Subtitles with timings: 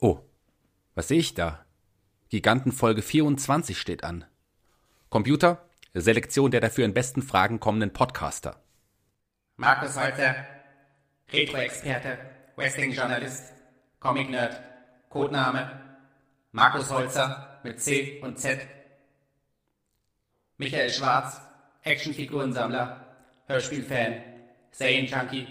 [0.00, 0.20] Oh,
[0.94, 1.64] was sehe ich da?
[2.28, 4.26] Gigantenfolge 24 steht an.
[5.08, 8.62] Computer, Selektion der dafür in besten Fragen kommenden Podcaster.
[9.56, 10.34] Markus Holzer,
[11.32, 12.18] Retro-Experte,
[12.56, 13.54] Wrestling-Journalist,
[13.98, 14.60] Comic-Nerd,
[15.08, 15.80] Codename,
[16.50, 18.60] Markus Holzer mit C und Z.
[20.58, 21.40] Michael Schwarz,
[21.82, 23.06] Actionfigurensammler,
[23.46, 24.22] Hörspielfan,
[24.70, 25.46] Serienjunkie,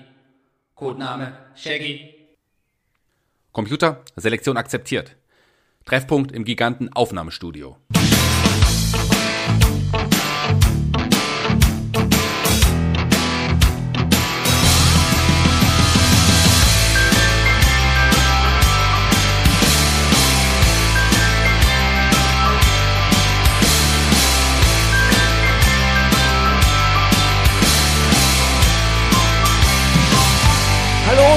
[0.82, 2.16] Codename Shaggy.
[3.52, 5.16] Computer, Selektion akzeptiert.
[5.86, 7.78] Treffpunkt im Giganten Aufnahmestudio.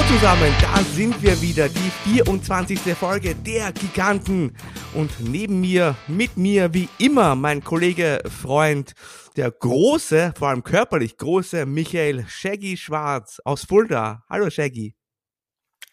[0.07, 2.79] Zusammen, da sind wir wieder, die 24.
[2.95, 4.55] Folge der Giganten.
[4.93, 8.93] Und neben mir, mit mir wie immer, mein Kollege, Freund,
[9.35, 14.23] der große, vor allem körperlich große Michael Shaggy Schwarz aus Fulda.
[14.29, 14.95] Hallo Shaggy.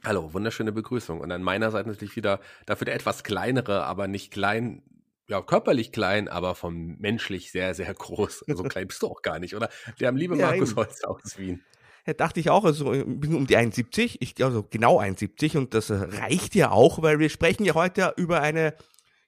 [0.04, 1.20] Hallo, wunderschöne Begrüßung.
[1.20, 4.82] Und an meiner Seite natürlich wieder dafür der etwas kleinere, aber nicht klein,
[5.26, 8.44] ja, körperlich klein, aber vom menschlich sehr, sehr groß.
[8.46, 9.70] So klein bist du auch gar nicht, oder?
[10.00, 10.76] Der am liebe Ja, Markus eben.
[10.76, 11.62] Holz aus Wien.
[12.04, 15.88] Dachte ich auch, also ich bin um die 71, ich also genau 71 und das
[15.90, 18.74] äh, reicht ja auch, weil wir sprechen ja heute über eine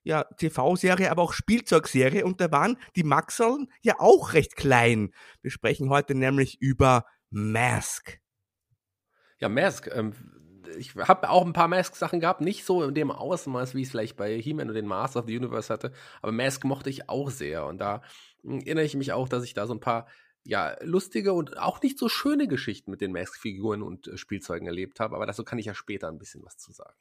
[0.03, 5.13] ja, TV-Serie, aber auch Spielzeugserie und da waren die Maxeln ja auch recht klein.
[5.41, 8.19] Wir sprechen heute nämlich über Mask.
[9.39, 9.89] Ja, Mask.
[9.93, 10.13] Ähm,
[10.77, 13.91] ich habe auch ein paar Mask-Sachen gehabt, nicht so in dem Ausmaß, wie ich es
[13.91, 17.31] vielleicht bei He-Man und den Master of the Universe hatte, aber Mask mochte ich auch
[17.31, 17.67] sehr.
[17.67, 18.03] Und da
[18.43, 20.07] mh, erinnere ich mich auch, dass ich da so ein paar
[20.47, 25.01] ja, lustige und auch nicht so schöne Geschichten mit den Mask-Figuren und äh, Spielzeugen erlebt
[25.01, 26.95] habe, aber dazu kann ich ja später ein bisschen was zu sagen.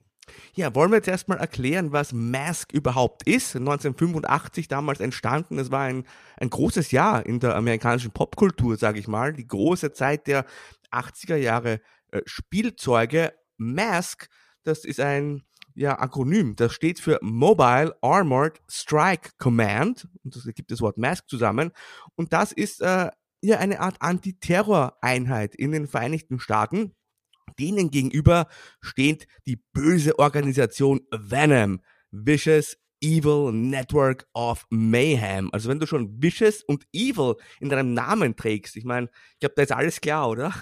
[0.53, 3.55] Ja, wollen wir jetzt erstmal erklären, was Mask überhaupt ist?
[3.57, 5.59] 1985 damals entstanden.
[5.59, 6.05] Es war ein,
[6.37, 9.33] ein großes Jahr in der amerikanischen Popkultur, sage ich mal.
[9.33, 10.45] Die große Zeit der
[10.91, 11.81] 80er Jahre
[12.11, 13.33] äh, Spielzeuge.
[13.57, 14.29] Mask,
[14.63, 15.43] das ist ein
[15.75, 16.55] ja, Akronym.
[16.55, 20.07] Das steht für Mobile Armored Strike Command.
[20.23, 21.71] Und das gibt das Wort Mask zusammen.
[22.15, 23.09] Und das ist äh,
[23.43, 26.93] ja eine Art Antiterror-Einheit in den Vereinigten Staaten.
[27.59, 28.47] Denen gegenüber
[28.81, 31.81] steht die böse Organisation Venom,
[32.11, 35.49] Vicious Evil Network of Mayhem.
[35.51, 39.55] Also wenn du schon Vicious und Evil in deinem Namen trägst, ich meine, ich glaube,
[39.55, 40.53] da ist alles klar, oder?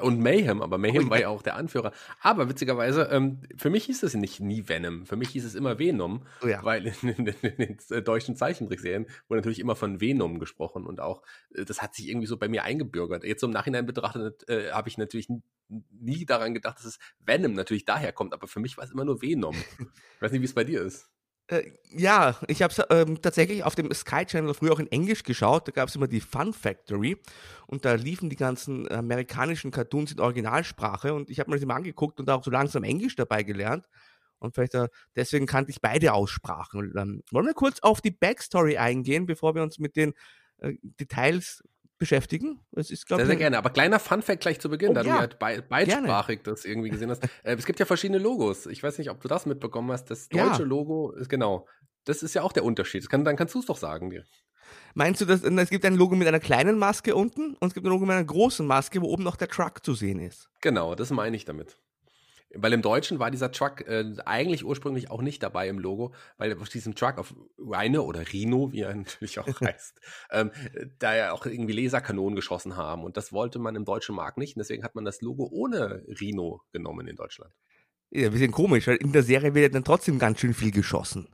[0.00, 1.10] Und Mayhem, aber Mayhem Oh, ja.
[1.10, 1.92] war ja auch der Anführer.
[2.20, 5.06] Aber witzigerweise, ähm, für mich hieß es nicht nie Venom.
[5.06, 6.64] Für mich hieß es immer Venom, Oh ja.
[6.64, 11.22] weil in, in, in den deutschen Zeichentrickserien wurde natürlich immer von Venom gesprochen und auch,
[11.54, 13.24] äh, das hat sich irgendwie so bei mir eingebürgert.
[13.24, 15.28] Jetzt im Nachhinein betrachtet, äh, habe ich natürlich
[15.68, 19.04] nie daran gedacht, dass es Venom natürlich daher kommt, aber für mich war es immer
[19.04, 19.54] nur Venom.
[20.16, 21.08] ich weiß nicht, wie es bei dir ist.
[21.48, 25.22] Äh, ja, ich habe es ähm, tatsächlich auf dem Sky Channel früher auch in Englisch
[25.22, 25.68] geschaut.
[25.68, 27.16] Da gab es immer die Fun Factory
[27.66, 31.76] und da liefen die ganzen amerikanischen Cartoons in Originalsprache und ich habe mir das immer
[31.76, 33.88] angeguckt und auch so langsam Englisch dabei gelernt.
[34.38, 36.80] Und vielleicht äh, deswegen kannte ich beide Aussprachen.
[36.80, 40.14] Und, ähm, wollen wir kurz auf die Backstory eingehen, bevor wir uns mit den
[40.58, 41.62] äh, Details
[41.98, 42.60] beschäftigen?
[42.72, 43.58] Es ist, glaub Sehr, sehr gerne.
[43.58, 45.20] Aber kleiner Funfact gleich zu Beginn, Oh, da du ja.
[45.22, 47.24] ja bei, beidsprachig das irgendwie gesehen hast.
[47.42, 48.66] Äh, es gibt ja verschiedene Logos.
[48.66, 50.10] Ich weiß nicht, ob du das mitbekommen hast.
[50.10, 50.48] Das Ja.
[50.48, 51.66] deutsche Logo ist genau.
[52.04, 53.02] Das ist ja auch der Unterschied.
[53.02, 54.10] Das kann, dann kannst du es doch sagen.
[54.10, 54.24] dir.
[54.94, 57.86] Meinst du, dass es gibt ein Logo mit einer kleinen Maske unten und es gibt
[57.86, 60.48] ein Logo mit einer großen Maske, wo oben noch der Truck zu sehen ist?
[60.60, 61.78] Genau, das meine ich damit.
[62.58, 66.56] Weil im Deutschen war dieser Truck äh, eigentlich ursprünglich auch nicht dabei im Logo, weil
[66.58, 70.00] auf diesem Truck auf Rhino oder Rhino, wie er natürlich auch heißt,
[70.30, 70.50] ähm,
[70.98, 73.04] da ja auch irgendwie Laserkanonen geschossen haben.
[73.04, 74.56] Und das wollte man im deutschen Markt nicht.
[74.56, 77.52] Und deswegen hat man das Logo ohne Rhino genommen in Deutschland.
[78.10, 80.70] Ja, ein bisschen komisch, weil in der Serie wird ja dann trotzdem ganz schön viel
[80.70, 81.28] geschossen.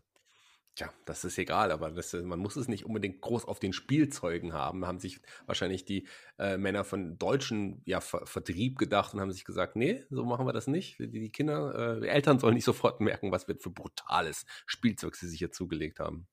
[0.75, 3.75] Tja, das ist egal, aber das, äh, man muss es nicht unbedingt groß auf den
[3.75, 4.87] Spielzeugen haben.
[4.87, 6.07] Haben sich wahrscheinlich die
[6.39, 10.47] äh, Männer von deutschen ja, Ver Vertrieb gedacht und haben sich gesagt, nee, so machen
[10.47, 10.99] wir das nicht.
[10.99, 15.29] Die, die Kinder, äh, die Eltern sollen nicht sofort merken, was für brutales Spielzeug sie
[15.29, 16.27] sich hier zugelegt haben.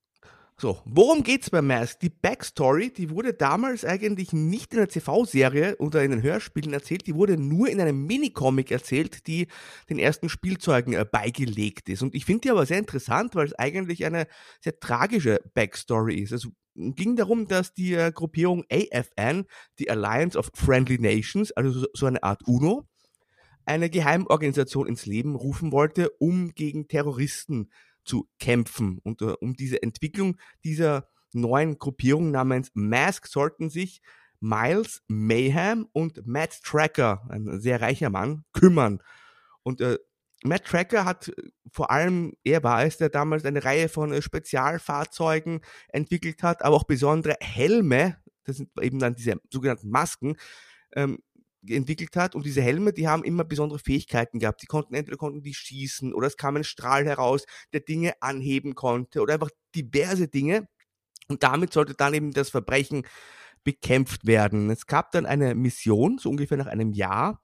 [0.61, 2.01] So, worum geht's bei Mask?
[2.01, 7.07] Die Backstory, die wurde damals eigentlich nicht in der TV-Serie oder in den Hörspielen erzählt,
[7.07, 9.47] die wurde nur in einem Minicomic erzählt, die
[9.89, 12.01] den ersten Spielzeugen äh, beigelegt ist.
[12.01, 14.27] Und ich finde die aber sehr interessant, weil es eigentlich eine
[14.59, 16.33] sehr tragische Backstory ist.
[16.33, 19.45] Es ging darum, dass die äh, Gruppierung AFN,
[19.79, 22.85] die Alliance of Friendly Nations, also so, so eine Art UNO,
[23.63, 27.69] eine Geheimorganisation ins Leben rufen wollte, um gegen Terroristen
[28.09, 28.99] zu kämpfen.
[29.03, 34.01] Und äh, um diese Entwicklung dieser neuen Gruppierung namens Mask sollten sich
[34.39, 39.03] Miles Mayhem und Matt Tracker, ein sehr reicher Mann, kümmern.
[39.61, 39.99] Und äh,
[40.43, 41.33] Matt Tracker hat äh,
[41.71, 46.75] vor allem, er war es, der damals eine Reihe von äh, Spezialfahrzeugen entwickelt hat, aber
[46.75, 50.35] auch besondere Helme, das sind eben dann diese sogenannten Masken,
[50.95, 51.19] ähm,
[51.67, 52.35] entwickelt hat.
[52.35, 54.61] Und diese Helme, die haben immer besondere Fähigkeiten gehabt.
[54.61, 58.75] Die konnten entweder konnten die schießen oder es kam ein Strahl heraus, der Dinge anheben
[58.75, 60.67] konnte oder einfach diverse Dinge.
[61.27, 63.03] Und damit sollte dann eben das Verbrechen
[63.63, 64.69] bekämpft werden.
[64.69, 67.41] Es gab dann eine Mission, so ungefähr nach einem Jahr,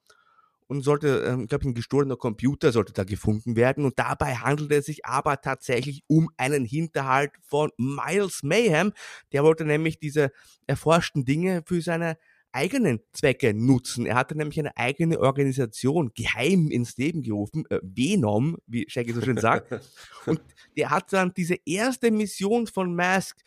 [0.67, 3.85] und sollte, ähm, glaube ich, ein gestohlener Computer sollte da gefunden werden.
[3.85, 8.91] Und dabei handelte es sich aber tatsächlich um einen Hinterhalt von Miles Mayhem.
[9.31, 10.31] Der wollte nämlich diese
[10.65, 12.17] erforschten Dinge für seine
[12.55, 14.05] eigenen Zwecke nutzen.
[14.05, 19.21] Er hatte nämlich eine eigene Organisation geheim ins Leben gerufen, äh, Venom, wie Shaggy so
[19.21, 19.71] schön sagt.
[20.25, 20.41] Und
[20.77, 23.37] der hat dann diese erste Mission von Mask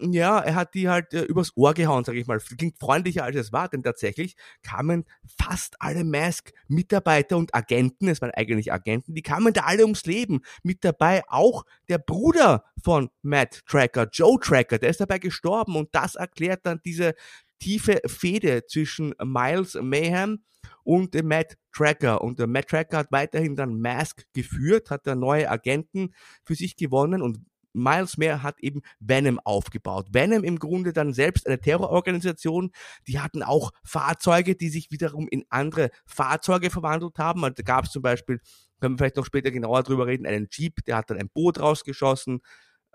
[0.00, 2.38] ja, er hat die halt äh, übers Ohr gehauen, sage ich mal.
[2.38, 5.04] Klingt freundlicher als es war, denn tatsächlich kamen
[5.40, 10.40] fast alle Mask-Mitarbeiter und Agenten, es waren eigentlich Agenten, die kamen da alle ums Leben.
[10.62, 15.88] Mit dabei auch der Bruder von Matt Tracker, Joe Tracker, der ist dabei gestorben und
[15.92, 17.14] das erklärt dann diese
[17.58, 20.44] tiefe Fehde zwischen Miles Mayhem
[20.84, 22.22] und dem Matt Tracker.
[22.22, 26.14] Und der Matt Tracker hat weiterhin dann Mask geführt, hat da neue Agenten
[26.44, 27.40] für sich gewonnen und
[27.72, 30.08] Miles Mehr hat eben Venom aufgebaut.
[30.12, 32.70] Venom im Grunde dann selbst eine Terrororganisation.
[33.06, 37.44] Die hatten auch Fahrzeuge, die sich wiederum in andere Fahrzeuge verwandelt haben.
[37.44, 38.40] Also da gab es zum Beispiel,
[38.80, 41.60] können wir vielleicht noch später genauer drüber reden, einen Jeep, der hat dann ein Boot
[41.60, 42.40] rausgeschossen.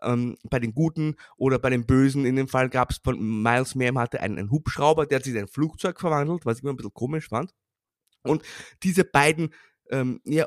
[0.03, 3.75] Ähm, bei den Guten oder bei den Bösen in dem Fall gab es von Miles
[3.75, 6.73] Mehr hatte einen, einen Hubschrauber, der hat sich in ein Flugzeug verwandelt, was ich immer
[6.73, 7.53] ein bisschen komisch fand.
[8.23, 8.41] Und
[8.83, 9.53] diese beiden
[9.89, 10.45] ähm, ja,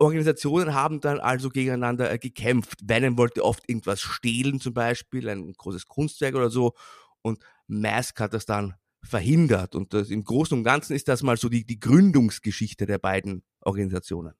[0.00, 2.80] Organisationen haben dann also gegeneinander äh, gekämpft.
[2.82, 6.74] Venom wollte oft irgendwas stehlen, zum Beispiel ein großes Kunstwerk oder so,
[7.22, 7.38] und
[7.68, 9.74] Mask hat das dann verhindert.
[9.74, 13.44] Und das, im Großen und Ganzen ist das mal so die, die Gründungsgeschichte der beiden
[13.60, 14.34] Organisationen.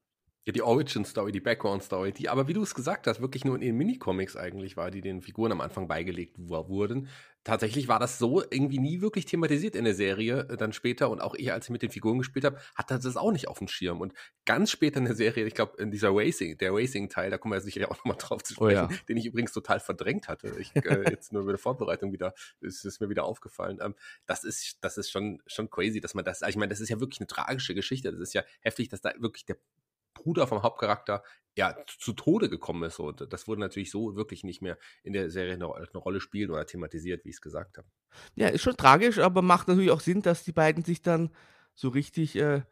[0.44, 3.61] Ja, die Origin-Story, die Background-Story, die aber, wie du es gesagt hast, wirklich nur in
[3.61, 7.09] den Minicomics eigentlich war, die den Figuren am Anfang beigelegt wurden.
[7.44, 11.21] Tatsächlich war das so irgendwie nie wirklich thematisiert in der Serie, äh, dann später und
[11.21, 13.69] auch ich, als ich mit den Figuren gespielt habe, hatte das auch nicht auf dem
[13.69, 14.00] Schirm.
[14.00, 17.55] Und ganz später in der Serie, ich glaube, in dieser Racing, der Racing-Teil, da kommen
[17.55, 18.99] wir sicherlich auch nochmal drauf zu sprechen, oh ja.
[19.09, 20.55] den ich übrigens total verdrängt hatte.
[20.59, 23.79] Ich, äh, jetzt nur über der Vorbereitung wieder, ist es mir wieder aufgefallen.
[23.81, 23.95] Ähm,
[24.27, 26.99] das ist, das ist schon, schon crazy, dass man das, ich meine, das ist ja
[26.99, 28.11] wirklich eine tragische Geschichte.
[28.11, 29.56] Das ist ja heftig, dass da wirklich der
[30.14, 31.23] Bruder vom Hauptcharakter
[31.56, 32.99] ja zu Tode gekommen ist.
[32.99, 36.50] Und das wurde natürlich so wirklich nicht mehr in der Serie eine, eine Rolle spielen
[36.50, 37.87] oder thematisiert, wie ich es gesagt habe.
[38.35, 41.31] Ja, ist schon tragisch, aber macht natürlich auch Sinn, dass die beiden sich dann
[41.75, 42.62] so richtig äh,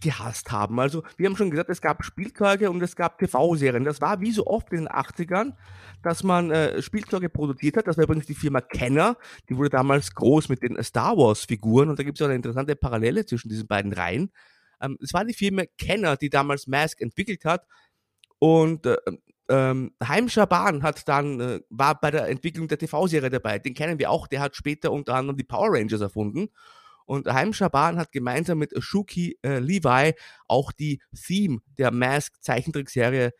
[0.00, 0.78] gehasst haben.
[0.78, 3.84] Also, wir haben schon gesagt, es gab Spielzeuge und es gab TV-Serien.
[3.84, 5.54] Das war wie so oft in den 80ern,
[6.02, 7.86] dass man äh, Spielzeuge produziert hat.
[7.86, 9.16] Das war übrigens die Firma Kenner.
[9.48, 12.76] Die wurde damals groß mit den Star Wars-Figuren und da gibt es auch eine interessante
[12.76, 14.30] Parallele zwischen diesen beiden Reihen.
[14.80, 17.66] Ähm, es war die Firma Kenner, die damals Mask entwickelt hat.
[18.38, 18.96] Und äh,
[19.48, 23.58] ähm, Haim Shaban hat dann, äh, war bei der Entwicklung der TV-Serie dabei.
[23.58, 24.26] Den kennen wir auch.
[24.26, 26.48] Der hat später unter anderem die Power Rangers erfunden.
[27.04, 30.12] Und Haim Shaban hat gemeinsam mit Shuki äh, Levi
[30.48, 33.32] auch die Theme der Mask Zeichentrickserie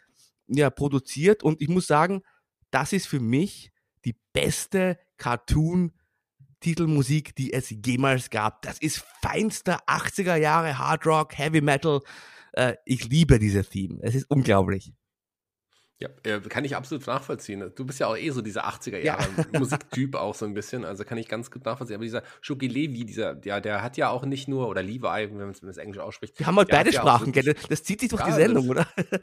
[0.47, 1.43] ja, produziert.
[1.43, 2.23] Und ich muss sagen,
[2.71, 3.73] das ist für mich
[4.05, 5.93] die beste Cartoon
[6.67, 8.61] Titelmusik, die es jemals gab.
[8.63, 12.01] Das ist feinster 80er Jahre Hard Rock, Heavy Metal.
[12.55, 14.01] Äh, ich liebe diese Theme.
[14.03, 14.93] Es ist unglaublich.
[16.01, 17.71] Ja, äh, kann ich absolut nachvollziehen.
[17.77, 19.45] Du bist ja auch eh so dieser 80er Jahre ja.
[19.61, 21.95] Musiktyp auch so ein bisschen, also kann ich ganz gut nachvollziehen.
[21.95, 25.37] Aber dieser Shuki Levi, dieser, ja, der hat ja auch nicht nur, oder Levi, wenn
[25.37, 26.37] man es Englisch ausspricht.
[26.37, 28.89] Wir haben halt beide Sprachen, ja Das zieht sich durch ja, die Sendung, das, oder?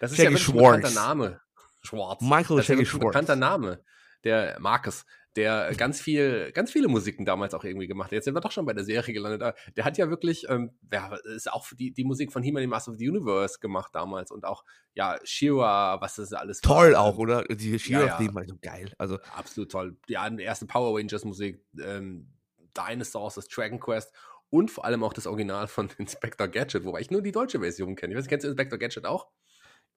[0.00, 1.40] Das ist Shaggy ja wirklich ein bekannter Name.
[1.82, 2.20] Schwarz.
[2.20, 3.84] Michael das Shaggy ist ein bekannter Name.
[4.24, 5.04] Der Marcus
[5.36, 8.12] der ganz viel, ganz viele Musiken damals auch irgendwie gemacht hat.
[8.12, 9.54] Jetzt sind wir doch schon bei der Serie gelandet.
[9.76, 12.98] Der hat ja wirklich, ähm, ja, ist auch die, die Musik von He-Man, Master of
[12.98, 17.00] the Universe gemacht damals und auch, ja, Shira, was das alles Toll war.
[17.00, 17.44] auch, oder?
[17.44, 18.34] Die Shira-Theme ja, ja.
[18.34, 18.92] war so geil.
[18.98, 19.18] Also.
[19.36, 19.96] Absolut toll.
[20.08, 22.32] Ja, die erste Power Rangers Musik, ähm,
[22.76, 24.12] Dinosaurs, das Dragon Quest
[24.50, 27.94] und vor allem auch das Original von Inspector Gadget, wobei ich nur die deutsche Version
[27.94, 28.14] kenne.
[28.14, 29.28] Ich weiß, kennst du Inspector Gadget auch?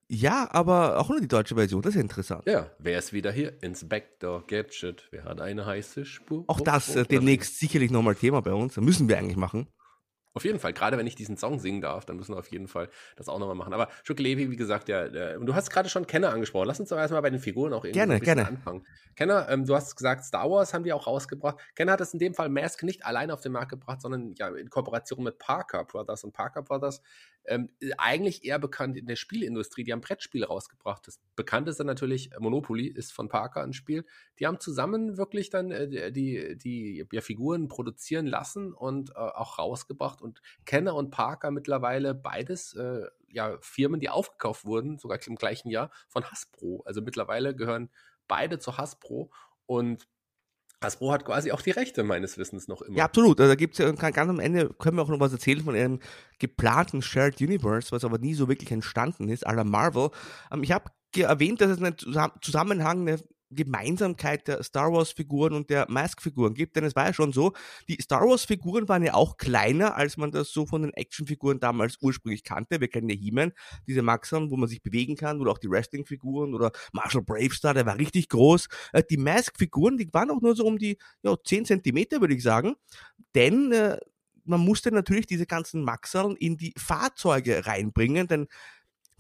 [0.08, 2.44] Ja, aber auch nur die deutsche Version, das ist interessant.
[2.46, 3.54] Ja, wer ist wieder hier?
[3.62, 5.08] Inspector Gadget.
[5.12, 6.44] Wer hat eine heiße Spur?
[6.48, 8.76] Auch das äh, demnächst sicherlich nochmal Thema bei uns.
[8.76, 9.68] Das müssen wir eigentlich machen.
[10.36, 12.68] Auf jeden Fall, gerade wenn ich diesen Song singen darf, dann müssen wir auf jeden
[12.68, 13.74] Fall das auch nochmal machen.
[13.74, 16.68] Aber Levi, wie gesagt, der, und du hast gerade schon Kenner angesprochen.
[16.68, 18.48] Lass uns doch erstmal bei den Figuren auch irgendwie gerne, gerne.
[18.48, 18.86] anfangen.
[19.16, 21.60] Kenner, ähm, du hast gesagt, Star Wars haben wir auch rausgebracht.
[21.76, 24.48] Kenner hat es in dem Fall Mask nicht allein auf den Markt gebracht, sondern ja
[24.50, 26.24] in Kooperation mit Parker Brothers.
[26.24, 27.02] Und Parker Brothers
[27.46, 29.84] ähm, eigentlich eher bekannt in der Spielindustrie.
[29.84, 31.08] Die haben Brettspiele rausgebracht.
[31.08, 34.06] Das bekannteste natürlich Monopoly ist von Parker ein Spiel.
[34.40, 39.60] Die haben zusammen wirklich dann äh, die, die ja, Figuren produzieren lassen und äh, auch
[39.60, 40.22] rausgebracht.
[40.24, 45.70] Und Kenner und Parker mittlerweile beides äh, ja, Firmen, die aufgekauft wurden, sogar im gleichen
[45.70, 46.84] Jahr, von Hasbro.
[46.86, 47.90] Also mittlerweile gehören
[48.28, 49.32] beide zu Hasbro.
[49.66, 50.08] Und
[50.82, 52.98] Hasbro hat quasi auch die Rechte meines Wissens noch immer.
[52.98, 53.40] Ja, absolut.
[53.40, 55.76] Also da gibt es ja ganz am Ende, können wir auch noch was erzählen von
[55.76, 56.00] einem
[56.40, 60.10] geplanten Shared Universe, was aber nie so wirklich entstanden ist, à la Marvel.
[60.52, 61.96] Ähm, ich habe erwähnt, dass es einen
[62.42, 63.20] Zusammenhang, eine
[63.56, 66.76] Gemeinsamkeit der Star Wars-Figuren und der Mask-Figuren gibt.
[66.76, 67.54] Denn es war ja schon so,
[67.88, 71.98] die Star Wars-Figuren waren ja auch kleiner, als man das so von den Action-Figuren damals
[72.02, 72.82] ursprünglich kannte.
[72.82, 73.54] Wir kennen ja He-Man,
[73.88, 77.86] diese Maxern, wo man sich bewegen kann, oder auch die Wrestling-Figuren oder Marshall Bravestar, der
[77.86, 78.68] war richtig groß.
[78.94, 82.44] Äh, die Mask-Figuren, die waren auch nur so um die ja, 10 Zentimeter, würde ich
[82.44, 82.76] sagen.
[83.36, 83.98] Denn äh,
[84.46, 88.48] man musste natürlich diese ganzen Maxern in die Fahrzeuge reinbringen, denn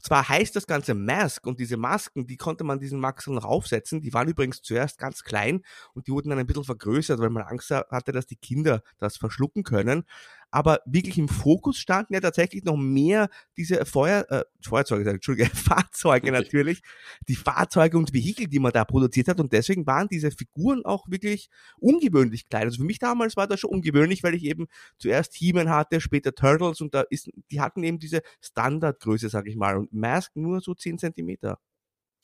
[0.03, 4.01] zwar heißt das Ganze Mask und diese Masken, die konnte man diesen Maxeln noch aufsetzen.
[4.01, 7.43] Die waren übrigens zuerst ganz klein und die wurden dann ein bisschen vergrößert, weil man
[7.43, 10.05] Angst hatte, dass die Kinder das verschlucken können
[10.53, 16.31] aber wirklich im Fokus standen ja tatsächlich noch mehr diese Feuer, äh, Feuerzeuge, Entschuldige, Fahrzeuge
[16.31, 16.83] natürlich,
[17.27, 19.39] die Fahrzeuge und Vehikel, die man da produziert hat.
[19.39, 22.65] Und deswegen waren diese Figuren auch wirklich ungewöhnlich klein.
[22.65, 24.67] Also für mich damals war das schon ungewöhnlich, weil ich eben
[24.99, 26.81] zuerst He-Man hatte, später Turtles.
[26.81, 30.75] Und da ist, die hatten eben diese Standardgröße, sag ich mal, und Mask nur so
[30.75, 31.57] 10 Zentimeter.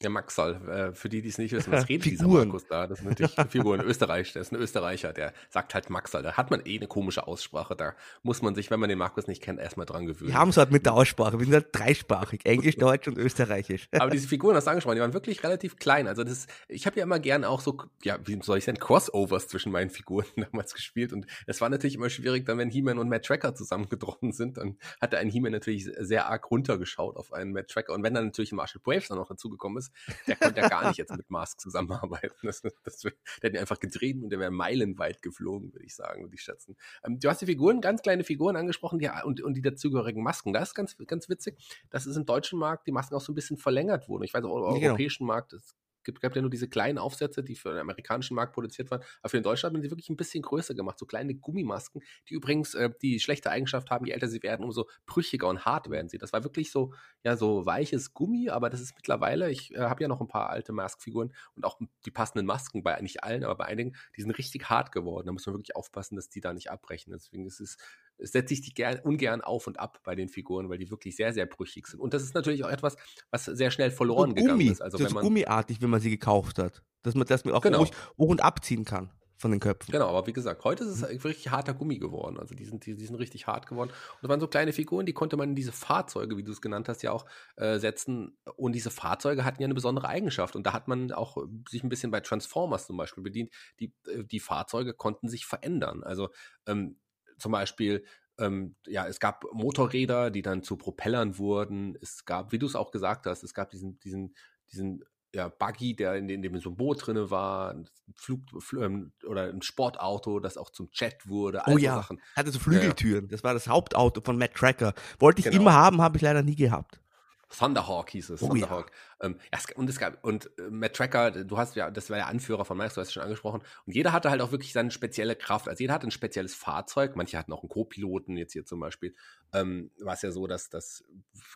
[0.01, 2.29] Ja, Maxal, äh, für die, die es nicht wissen, was redet Figuren.
[2.29, 2.87] dieser Markus da?
[2.87, 3.81] Das sind natürlich Figuren.
[3.81, 6.23] Österreich, der ist ein Österreicher, der sagt halt Maxal.
[6.23, 7.75] Da hat man eh eine komische Aussprache.
[7.75, 10.29] Da muss man sich, wenn man den Markus nicht kennt, erstmal dran gewöhnen.
[10.29, 11.37] Wir haben es halt mit der Aussprache.
[11.37, 12.45] Wir sind halt dreisprachig.
[12.45, 13.89] Englisch, Deutsch und Österreichisch.
[13.91, 16.07] Aber diese Figuren, hast du angesprochen, die waren wirklich relativ klein.
[16.07, 19.49] Also das, ich habe ja immer gern auch so, ja, wie soll ich sagen, Crossovers
[19.49, 21.11] zwischen meinen Figuren damals gespielt.
[21.11, 24.77] Und es war natürlich immer schwierig, dann wenn He-Man und Matt Tracker zusammengetroffen sind, dann
[25.01, 27.93] hat der ein He-Man natürlich sehr arg runtergeschaut auf einen Matt Tracker.
[27.93, 29.88] Und wenn dann natürlich Marshall Braves dann noch dazugekommen ist,
[30.27, 32.35] der konnte ja gar nicht jetzt mit Mask zusammenarbeiten.
[32.43, 36.23] Das, das, der hätte ihn einfach getrieben und der wäre meilenweit geflogen, würde ich sagen,
[36.23, 36.75] würde ich schätzen.
[37.03, 40.53] Ähm, du hast die Figuren, ganz kleine Figuren angesprochen die, und, und die dazugehörigen Masken.
[40.53, 41.57] Das ist ganz, ganz witzig,
[41.89, 44.23] dass es im deutschen Markt die Masken auch so ein bisschen verlängert wurden.
[44.23, 44.89] Ich weiß auch, im genau.
[44.89, 45.75] europäischen Markt, es
[46.09, 49.01] gibt, gab ja nur diese kleinen Aufsätze, die für den amerikanischen Markt produziert waren.
[49.21, 50.97] Aber für den Deutschen haben sie wirklich ein bisschen größer gemacht.
[50.97, 54.89] So kleine Gummimasken, die übrigens äh, die schlechte Eigenschaft haben, je älter sie werden, umso
[55.05, 56.17] brüchiger und hart werden sie.
[56.17, 60.01] Das war wirklich so, ja, so weiches Gummi, aber das ist mittlerweile, ich äh, habe
[60.01, 63.55] ja noch ein paar alte Maskfiguren und auch die passenden Masken bei nicht allen, aber
[63.55, 65.27] bei einigen, die sind richtig hart geworden.
[65.27, 67.11] Da muss man wirklich aufpassen, dass die da nicht abbrechen.
[67.13, 67.77] Deswegen ist es
[68.19, 71.33] setze ich die gern, ungern auf und ab bei den Figuren, weil die wirklich sehr,
[71.33, 71.99] sehr brüchig sind.
[71.99, 72.95] Und das ist natürlich auch etwas,
[73.31, 74.81] was sehr schnell verloren Gummi, gegangen ist.
[74.81, 76.83] Also das wenn man, ist gummiartig, wenn man sie gekauft hat.
[77.01, 77.85] Dass man das auch genau.
[77.85, 79.93] hoch und abziehen kann von den Köpfen.
[79.93, 81.17] Genau, aber wie gesagt, heute ist es mhm.
[81.21, 82.37] richtig harter Gummi geworden.
[82.37, 83.89] Also die sind, die, die sind richtig hart geworden.
[83.89, 86.61] Und das waren so kleine Figuren, die konnte man in diese Fahrzeuge, wie du es
[86.61, 88.37] genannt hast, ja auch äh, setzen.
[88.57, 90.57] Und diese Fahrzeuge hatten ja eine besondere Eigenschaft.
[90.57, 91.37] Und da hat man auch
[91.69, 93.49] sich ein bisschen bei Transformers zum Beispiel bedient.
[93.79, 96.03] Die, äh, die Fahrzeuge konnten sich verändern.
[96.03, 96.29] Also
[96.67, 96.97] ähm,
[97.39, 98.03] zum Beispiel
[98.39, 101.97] ähm, ja, es gab Motorräder, die dann zu Propellern wurden.
[102.01, 104.33] Es gab, wie du es auch gesagt hast, es gab diesen, diesen,
[104.71, 105.03] diesen
[105.33, 108.41] ja, Buggy, der in, in dem so ein Boot drin war, ein Flug,
[108.79, 111.61] ähm, oder ein Sportauto, das auch zum Jet wurde.
[111.67, 112.19] Oh ja, Sachen.
[112.35, 113.25] hatte so Flügeltüren.
[113.25, 113.31] Ja.
[113.31, 114.93] Das war das Hauptauto von Matt Tracker.
[115.19, 115.57] Wollte ich genau.
[115.57, 116.99] immer haben, habe ich leider nie gehabt.
[117.49, 118.41] Thunderhawk hieß es.
[118.41, 118.91] Oh, Thunderhawk.
[119.21, 119.27] Ja.
[119.27, 119.39] Ähm,
[119.75, 122.77] und es gab, und äh, Matt Tracker, du hast ja, das war der Anführer von
[122.77, 123.61] Max, du hast es schon angesprochen.
[123.85, 125.67] Und jeder hatte halt auch wirklich seine spezielle Kraft.
[125.67, 127.15] Also jeder hatte ein spezielles Fahrzeug.
[127.15, 129.15] Manche hatten auch einen Co-Piloten, jetzt hier zum Beispiel.
[129.53, 131.03] Ähm, war es ja so, dass das,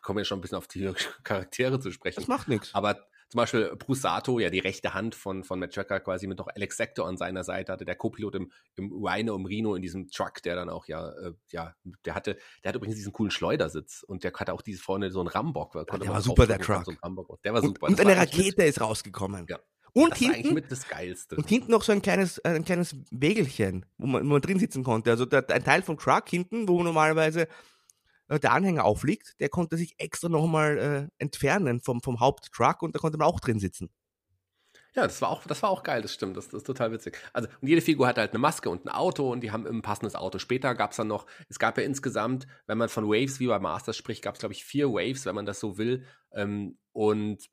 [0.02, 0.92] kommen wir schon ein bisschen auf die
[1.24, 2.22] Charaktere zu sprechen.
[2.22, 2.74] Das macht nichts.
[2.74, 6.38] Aber zum Beispiel Bruce Sato, ja die rechte Hand von, von Matt Tracker quasi mit
[6.38, 9.82] noch Alex Sector an seiner Seite hatte, der Co-Pilot im, im Rhino, im Rhino in
[9.82, 11.74] diesem Truck, der dann auch ja, äh, ja,
[12.06, 15.20] der hatte, der hat übrigens diesen coolen Schleudersitz und der hatte auch diese vorne so
[15.20, 15.74] einen Rambock.
[15.74, 16.86] Ja, der war super, der Truck.
[16.86, 16.94] So
[17.44, 17.88] der war super.
[17.88, 19.48] Und, und eine Rakete ist rausgekommen.
[19.50, 19.58] Ja.
[19.94, 21.36] Und das hinten, mit das Geilste.
[21.36, 24.60] Und hinten noch so ein kleines, äh, ein kleines Wägelchen, wo man, wo man drin
[24.60, 25.10] sitzen konnte.
[25.10, 27.48] Also der, ein Teil vom Truck hinten, wo normalerweise
[28.34, 32.96] äh, der Anhänger aufliegt, der konnte sich extra nochmal äh, entfernen vom, vom Haupttruck und
[32.96, 33.90] da konnte man auch drin sitzen.
[34.96, 37.18] Ja, das war auch, das war auch geil, das stimmt, das, das ist total witzig.
[37.34, 39.82] Also, und jede Figur hatte halt eine Maske und ein Auto und die haben ein
[39.82, 40.38] passendes Auto.
[40.38, 43.58] Später gab es dann noch, es gab ja insgesamt, wenn man von Waves wie bei
[43.58, 46.06] Masters spricht, gab es, glaube ich, vier Waves, wenn man das so will.
[46.32, 47.50] Ähm, und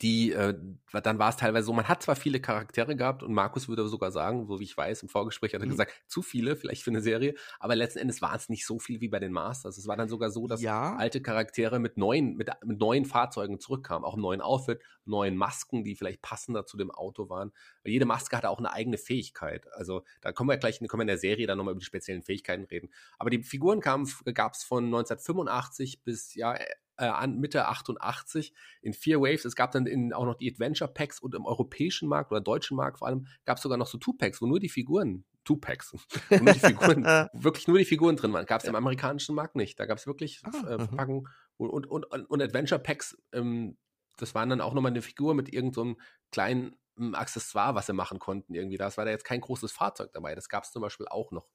[0.00, 0.54] die, äh,
[1.02, 4.12] dann war es teilweise so, man hat zwar viele Charaktere gehabt und Markus würde sogar
[4.12, 5.70] sagen, so wie ich weiß, im Vorgespräch hat er mhm.
[5.70, 9.00] gesagt, zu viele vielleicht für eine Serie, aber letzten Endes waren es nicht so viel
[9.00, 9.78] wie bei den Masters.
[9.78, 10.96] Es war dann sogar so, dass ja.
[10.96, 15.84] alte Charaktere mit neuen, mit, mit neuen Fahrzeugen zurückkamen, auch im neuen Outfit, neuen Masken,
[15.84, 17.52] die vielleicht passender zu dem Auto waren.
[17.82, 19.66] Weil jede Maske hatte auch eine eigene Fähigkeit.
[19.74, 22.22] Also da kommen wir gleich können wir in der Serie dann nochmal über die speziellen
[22.22, 22.90] Fähigkeiten reden.
[23.18, 26.56] Aber die Figuren gab es von 1985 bis ja
[27.02, 29.44] äh, an Mitte 88 in vier Waves.
[29.44, 32.76] Es gab dann in, auch noch die Adventure Packs und im europäischen Markt oder deutschen
[32.76, 35.94] Markt vor allem gab es sogar noch so Two-Packs, wo nur die Figuren, Two-Packs,
[36.30, 38.46] nur die Figuren, wirklich nur die Figuren drin waren.
[38.46, 39.80] Gab es im amerikanischen Markt nicht.
[39.80, 40.86] Da gab es wirklich ah, äh, mhm.
[40.86, 43.76] Verpackungen und, und, und, und Adventure Packs, ähm,
[44.18, 47.92] das waren dann auch nochmal eine Figur mit irgendeinem so kleinen ähm, Accessoire, was sie
[47.92, 48.76] machen konnten irgendwie.
[48.76, 50.34] Das war da jetzt kein großes Fahrzeug dabei.
[50.34, 51.48] Das gab es zum Beispiel auch noch.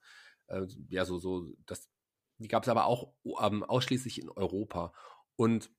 [0.47, 1.87] Äh, ja, so, so, das,
[2.39, 4.93] die gab es aber auch ähm, ausschließlich in Europa.
[5.37, 5.71] Und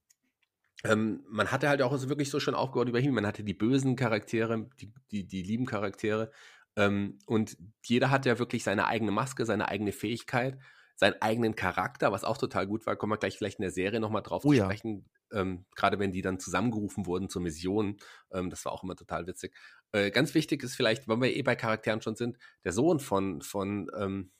[0.85, 3.13] ähm, man hatte halt auch wirklich so schon aufgebaut über ihn.
[3.13, 6.31] Man hatte die bösen Charaktere, die, die, die lieben Charaktere.
[6.77, 10.59] Ähm, und jeder hat ja wirklich seine eigene Maske, seine eigene Fähigkeit,
[10.95, 12.97] seinen eigenen Charakter, was auch total gut war.
[12.97, 15.05] Kommen wir gleich vielleicht in der Serie nochmal drauf oh, zu sprechen.
[15.33, 15.41] Ja.
[15.41, 17.97] Ähm, Gerade wenn die dann zusammengerufen wurden zur Mission.
[18.33, 19.55] Ähm, das war auch immer total witzig.
[19.91, 23.43] Äh, ganz wichtig ist vielleicht, wenn wir eh bei Charakteren schon sind, der Sohn von,
[23.43, 24.31] von ähm,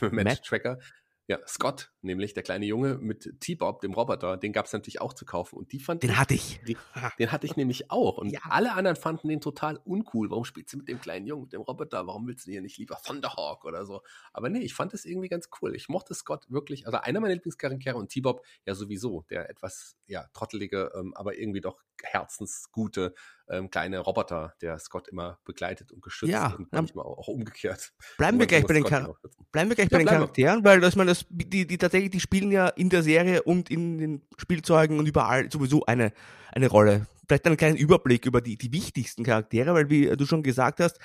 [0.10, 0.78] Match Tracker,
[1.26, 5.14] ja, Scott, nämlich der kleine Junge mit T-Bob, dem Roboter, den gab es natürlich auch
[5.14, 5.56] zu kaufen.
[5.56, 6.60] Und die fand Den ich, hatte ich.
[6.66, 6.76] Die,
[7.18, 8.18] den hatte ich nämlich auch.
[8.18, 8.40] Und ja.
[8.50, 10.30] alle anderen fanden den total uncool.
[10.30, 12.06] Warum spielst du mit dem kleinen Jungen, mit dem Roboter?
[12.06, 14.02] Warum willst du hier nicht lieber Thunderhawk oder so?
[14.34, 15.74] Aber nee, ich fand es irgendwie ganz cool.
[15.74, 20.26] Ich mochte Scott wirklich, also einer meiner Lieblingscharaktere und T-Bob ja sowieso, der etwas, ja,
[20.34, 23.14] trottelige, ähm, aber irgendwie doch herzensgute
[23.48, 27.94] ähm, kleine Roboter, der Scott immer begleitet und geschützt ja, und manchmal auch, auch umgekehrt.
[28.18, 29.16] Bleiben wir gleich bei den, Char
[29.54, 32.20] bleiben wir gleich ja, bei den Charakteren, weil dass man das, die, die tatsächlich, die
[32.20, 36.12] spielen ja in der Serie und in den Spielzeugen und überall sowieso eine,
[36.52, 37.06] eine Rolle.
[37.28, 40.98] Vielleicht einen kleinen Überblick über die, die wichtigsten Charaktere, weil wie du schon gesagt hast,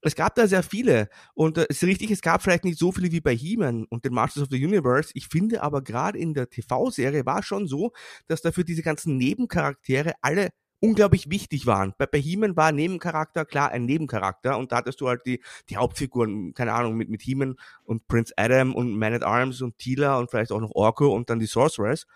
[0.00, 2.90] es gab da sehr viele und äh, es ist richtig, es gab vielleicht nicht so
[2.90, 5.10] viele wie bei He-Man und den Masters of the Universe.
[5.12, 7.92] Ich finde aber gerade in der TV-Serie war schon so,
[8.26, 10.48] dass dafür diese ganzen Nebencharaktere alle
[10.80, 11.94] unglaublich wichtig waren.
[11.98, 16.54] Bei, He-Man war Nebencharakter klar ein Nebencharakter und da hattest du halt die, die Hauptfiguren,
[16.54, 20.30] keine Ahnung, mit, mit He-Man und Prince Adam und Man at Arms und Tila und
[20.30, 22.06] vielleicht auch noch Orko und dann die Sorceress.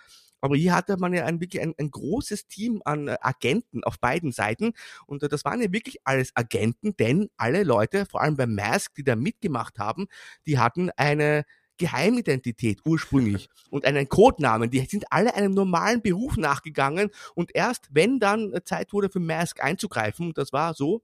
[0.44, 3.98] Aber hier hatte man ja ein, wirklich ein, ein großes Team an äh, Agenten auf
[3.98, 4.74] beiden Seiten.
[5.06, 8.94] Und äh, das waren ja wirklich alles Agenten, denn alle Leute, vor allem bei Mask,
[8.94, 10.06] die da mitgemacht haben,
[10.46, 11.46] die hatten eine,
[11.78, 14.70] Geheimidentität ursprünglich und einen Codenamen.
[14.70, 19.62] Die sind alle einem normalen Beruf nachgegangen und erst wenn dann Zeit wurde für Mask
[19.62, 21.02] einzugreifen, das war so,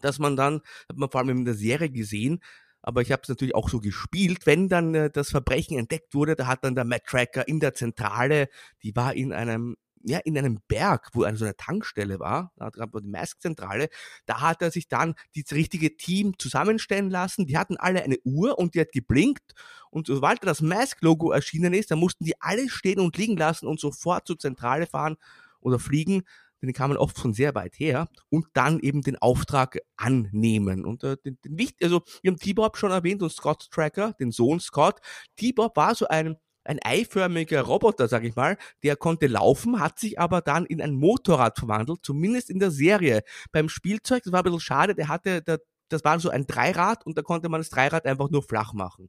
[0.00, 2.40] dass man dann, hat man vor allem in der Serie gesehen,
[2.82, 6.36] aber ich habe es natürlich auch so gespielt, wenn dann äh, das Verbrechen entdeckt wurde,
[6.36, 8.48] da hat dann der Matt Tracker in der Zentrale,
[8.82, 12.70] die war in einem ja, in einem Berg, wo eine so eine Tankstelle war, da
[12.70, 13.88] gab die Mask-Zentrale,
[14.24, 17.46] da hat er sich dann das richtige Team zusammenstellen lassen.
[17.46, 19.54] Die hatten alle eine Uhr und die hat geblinkt.
[19.90, 23.80] Und sobald das Mask-Logo erschienen ist, dann mussten die alle stehen und liegen lassen und
[23.80, 25.16] sofort zur Zentrale fahren
[25.60, 26.22] oder fliegen.
[26.62, 30.84] Denn die kamen oft von sehr weit her und dann eben den Auftrag annehmen.
[30.84, 34.60] Und äh, den, den also wir haben T-Bob schon erwähnt und Scott Tracker, den Sohn
[34.60, 35.00] Scott.
[35.36, 40.18] T-Bob war so ein ein eiförmiger Roboter, sag ich mal, der konnte laufen, hat sich
[40.18, 43.22] aber dann in ein Motorrad verwandelt, zumindest in der Serie.
[43.52, 47.06] Beim Spielzeug, das war ein bisschen schade, der hatte, der, das war so ein Dreirad
[47.06, 49.08] und da konnte man das Dreirad einfach nur flach machen.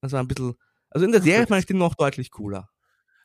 [0.00, 0.54] Das war ein bisschen,
[0.90, 2.70] also in der Serie fand ich den noch deutlich cooler.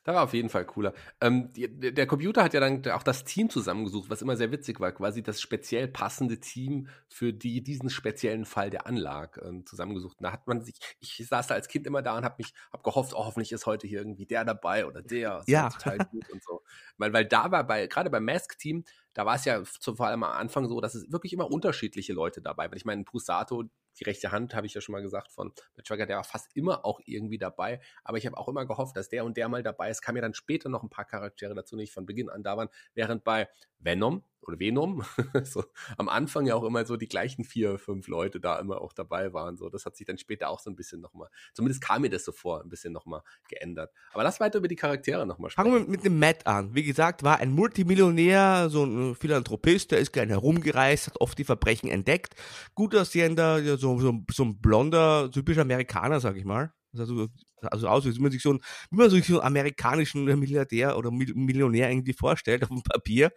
[0.03, 0.93] Da war auf jeden Fall cooler.
[1.21, 4.79] Ähm, die, der Computer hat ja dann auch das Team zusammengesucht, was immer sehr witzig
[4.81, 10.17] war, quasi das speziell passende Team für die, diesen speziellen Fall der Anlage äh, zusammengesucht.
[10.19, 12.53] Und da hat man sich, ich saß da als Kind immer da und habe mich,
[12.73, 15.41] habe gehofft, oh, hoffentlich ist heute hier irgendwie der dabei oder der.
[15.47, 15.69] Ja.
[15.69, 16.61] Total gut und so.
[16.97, 20.31] Weil, weil da war bei, gerade beim Mask-Team, da war es ja vor allem am
[20.31, 22.77] Anfang so, dass es wirklich immer unterschiedliche Leute dabei waren.
[22.77, 23.63] Ich meine, Pusato,
[23.99, 25.53] die rechte Hand, habe ich ja schon mal gesagt, von
[25.83, 27.79] Tracker, der war fast immer auch irgendwie dabei.
[28.03, 30.01] Aber ich habe auch immer gehofft, dass der und der mal dabei ist.
[30.01, 32.69] Kam ja dann später noch ein paar Charaktere dazu, nicht von Beginn an da waren.
[32.93, 33.49] Während bei
[33.83, 35.03] Venom, oder Venom,
[35.43, 35.63] so
[35.97, 39.33] am Anfang ja auch immer so die gleichen vier, fünf Leute da immer auch dabei
[39.33, 39.57] waren.
[39.57, 42.25] So, das hat sich dann später auch so ein bisschen nochmal, zumindest kam mir das
[42.25, 43.91] so vor, ein bisschen nochmal geändert.
[44.13, 45.71] Aber lass weiter über die Charaktere nochmal sprechen.
[45.71, 46.75] Fangen wir mit dem Matt an.
[46.75, 51.43] Wie gesagt, war ein Multimillionär, so ein Philanthropist, der ist gerne herumgereist, hat oft die
[51.43, 52.35] Verbrechen entdeckt.
[52.75, 56.73] Gut aussehender, so, so, so ein blonder, typischer Amerikaner, sag ich mal.
[56.95, 57.27] Also,
[57.61, 58.59] also aus, wie man sich so einen,
[58.91, 63.31] wie man sich so einen amerikanischen Milliardär oder Millionär irgendwie vorstellt auf dem Papier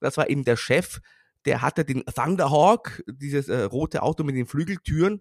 [0.00, 1.00] das war eben der Chef,
[1.44, 5.20] der hatte den Thunderhawk, dieses äh, rote Auto mit den Flügeltüren.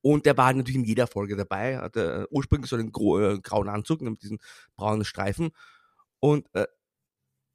[0.00, 3.68] Und der war natürlich in jeder Folge dabei, hatte äh, ursprünglich so einen äh, grauen
[3.68, 4.38] Anzug mit diesen
[4.76, 5.50] braunen Streifen.
[6.20, 6.66] Und äh,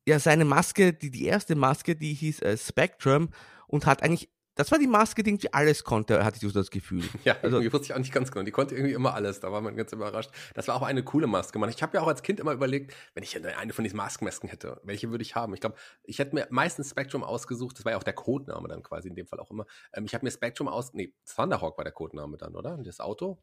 [0.07, 3.29] ja, seine Maske, die, die erste Maske, die hieß äh, Spectrum
[3.67, 6.69] und hat eigentlich das war die Maske, die irgendwie alles konnte, hatte ich so das
[6.69, 7.03] Gefühl.
[7.23, 8.43] Ja, also, irgendwie wusste ich auch nicht ganz genau.
[8.43, 9.39] Die konnte irgendwie immer alles.
[9.39, 10.29] Da war man ganz überrascht.
[10.55, 11.69] Das war auch eine coole Maske, Mann.
[11.69, 14.81] Ich habe ja auch als Kind immer überlegt, wenn ich eine von diesen Maskenmasken hätte,
[14.83, 15.53] welche würde ich haben?
[15.53, 17.77] Ich glaube, ich hätte mir meistens Spectrum ausgesucht.
[17.77, 19.65] Das war ja auch der Codename dann quasi in dem Fall auch immer.
[19.93, 20.93] Ähm, ich habe mir Spectrum aus.
[20.93, 22.77] Nee, Thunderhawk war der Codename dann, oder?
[22.77, 23.41] Das Auto?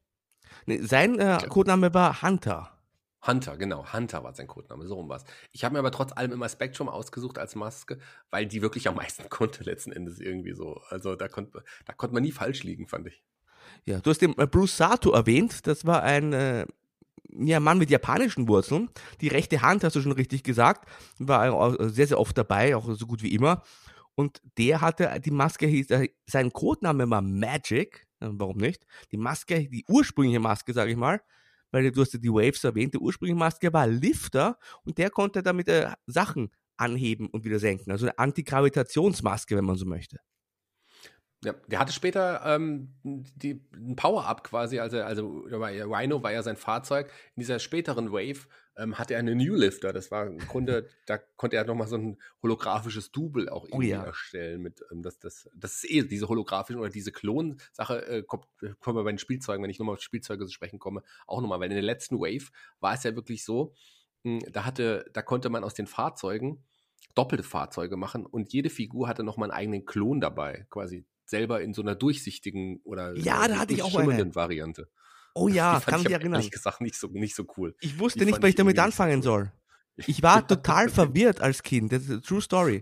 [0.67, 2.80] Nee, sein äh, Codename war Hunter.
[3.27, 3.93] Hunter, genau.
[3.93, 6.89] Hunter war sein Codename, so rum war Ich habe mir aber trotz allem immer Spectrum
[6.89, 7.99] ausgesucht als Maske,
[8.31, 10.81] weil die wirklich am meisten konnte letzten Endes irgendwie so.
[10.89, 13.23] Also da konnte da konnte man nie falsch liegen, fand ich.
[13.85, 15.67] Ja, du hast den äh, Bruce Sato erwähnt.
[15.67, 16.67] Das war ein äh,
[17.33, 18.89] ja, Mann mit japanischen Wurzeln.
[19.21, 23.07] Die rechte Hand, hast du schon richtig gesagt, war sehr, sehr oft dabei, auch so
[23.07, 23.63] gut wie immer.
[24.15, 28.07] Und der hatte die Maske, hieß, äh, sein Codename war Magic.
[28.19, 28.85] Warum nicht?
[29.13, 31.23] Die Maske, die ursprüngliche Maske, sage ich mal,
[31.71, 35.43] weil du hast ja die Waves erwähnt, der ursprüngliche Maske war Lifter und der konnte
[35.43, 37.91] damit äh, Sachen anheben und wieder senken.
[37.91, 40.19] Also eine Antigravitationsmaske, wenn man so möchte.
[41.43, 46.57] Ja, der hatte später ähm, die, ein Power-Up quasi, also, also Rhino war ja sein
[46.57, 47.11] Fahrzeug.
[47.35, 49.93] In dieser späteren Wave ähm, hatte er einen New Lifter.
[49.93, 53.95] Das war im Grunde, da konnte er nochmal so ein holographisches Double auch oh irgendwie
[53.95, 54.05] oh ja.
[54.05, 54.63] erstellen.
[54.63, 58.47] Mit, ähm, das, das, das ist eh diese holographischen oder diese Klon-Sache, äh, kommt,
[58.81, 61.61] kommen wir bei den Spielzeugen, wenn ich nochmal auf Spielzeuge zu sprechen komme, auch nochmal,
[61.61, 63.75] weil in der letzten Wave war es ja wirklich so,
[64.23, 66.65] mh, hm, da hatte, da konnte man aus den Fahrzeugen
[67.15, 71.75] doppelte Fahrzeuge machen und jede Figur hatte nochmal einen eigenen Klon dabei, quasi selber in
[71.75, 74.89] so einer durchsichtigen oder ja, da hatte ich auch eine Variante.
[75.35, 76.35] Oh ja, die kann mich erinnern.
[76.35, 77.75] Ehrlich gesagt nicht so, nicht so cool.
[77.81, 79.39] Ich wusste die nicht, was ich damit anfangen so cool.
[79.45, 79.53] soll.
[80.07, 81.93] Ich war total verwirrt als Kind.
[81.93, 82.81] Das ist eine true story.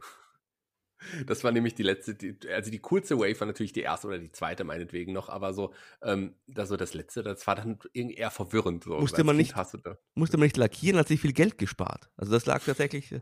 [1.26, 4.18] Das war nämlich die letzte, die, also die coolste Wave war natürlich die erste oder
[4.18, 8.16] die zweite meinetwegen noch, aber so, ähm, das, so das letzte, das war dann irgendwie
[8.16, 8.84] eher verwirrend.
[8.84, 9.54] So, musste, man nicht,
[10.14, 12.10] musste man nicht lackieren, hat sich viel Geld gespart.
[12.16, 13.12] Also das lag tatsächlich.
[13.12, 13.20] Äh,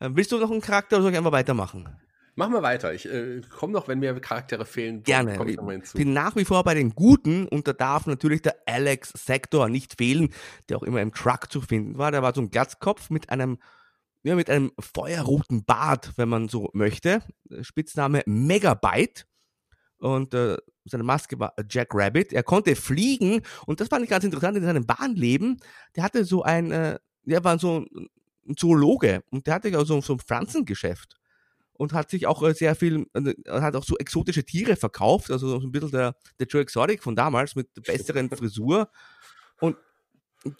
[0.00, 1.88] willst du noch einen Charakter oder soll ich einfach weitermachen?
[2.34, 2.94] Machen wir weiter.
[2.94, 5.02] Ich äh, komme noch, wenn mir Charaktere fehlen.
[5.02, 5.34] Gerne.
[5.46, 9.12] Ich, ich bin nach wie vor bei den Guten und da darf natürlich der Alex
[9.14, 10.32] Sector nicht fehlen,
[10.68, 12.12] der auch immer im Truck zu finden war.
[12.12, 13.58] Der war so ein Glatzkopf mit einem,
[14.22, 17.22] ja, mit einem feuerroten Bart, wenn man so möchte.
[17.62, 19.26] Spitzname Megabyte.
[19.98, 22.32] Und äh, seine Maske war Jack Rabbit.
[22.32, 25.60] Er konnte fliegen und das fand ich ganz interessant in seinem Bahnleben.
[25.94, 30.00] Der hatte so ein, äh, der war so ein Zoologe und der hatte ja so,
[30.00, 31.19] so ein Pflanzengeschäft
[31.80, 35.58] und hat sich auch äh, sehr viel, äh, hat auch so exotische Tiere verkauft, also
[35.58, 38.90] so ein bisschen der, der Joe Exotic von damals mit besseren Frisur.
[39.60, 39.78] Und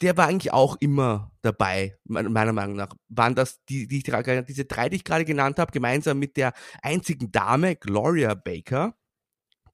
[0.01, 2.95] der war eigentlich auch immer dabei, meiner Meinung nach.
[3.11, 7.31] Waren das die, die diese drei, die ich gerade genannt habe, gemeinsam mit der einzigen
[7.31, 8.97] Dame, Gloria Baker,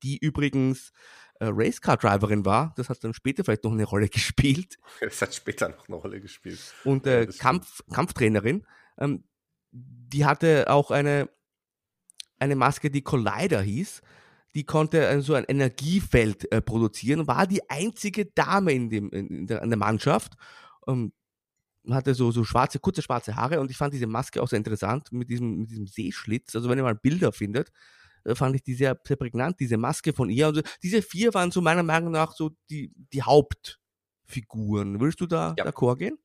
[0.02, 0.90] die übrigens
[1.38, 2.74] äh, Racecar-Driverin war.
[2.76, 4.78] Das hat dann später vielleicht noch eine Rolle gespielt.
[5.00, 6.74] Das hat später noch eine Rolle gespielt.
[6.82, 8.66] Und äh, ja, Kampf, Kampftrainerin.
[8.98, 9.22] Ähm,
[9.70, 11.28] die hatte auch eine
[12.38, 14.02] eine Maske, die Collider hieß.
[14.54, 19.62] Die konnte so ein Energiefeld äh, produzieren, war die einzige Dame in, dem, in der,
[19.62, 20.34] in der Mannschaft.
[20.86, 21.12] Ähm,
[21.90, 25.12] hatte so, so schwarze, kurze schwarze Haare und ich fand diese Maske auch sehr interessant
[25.12, 26.56] mit diesem, mit diesem Seeschlitz.
[26.56, 27.70] Also wenn ihr mal Bilder findet,
[28.24, 30.46] äh, fand ich die sehr, sehr prägnant, diese Maske von ihr.
[30.46, 35.00] Also diese vier waren so meiner Meinung nach so die, die Hauptfiguren.
[35.00, 35.64] Würdest du da ja.
[35.64, 36.18] d'accord gehen?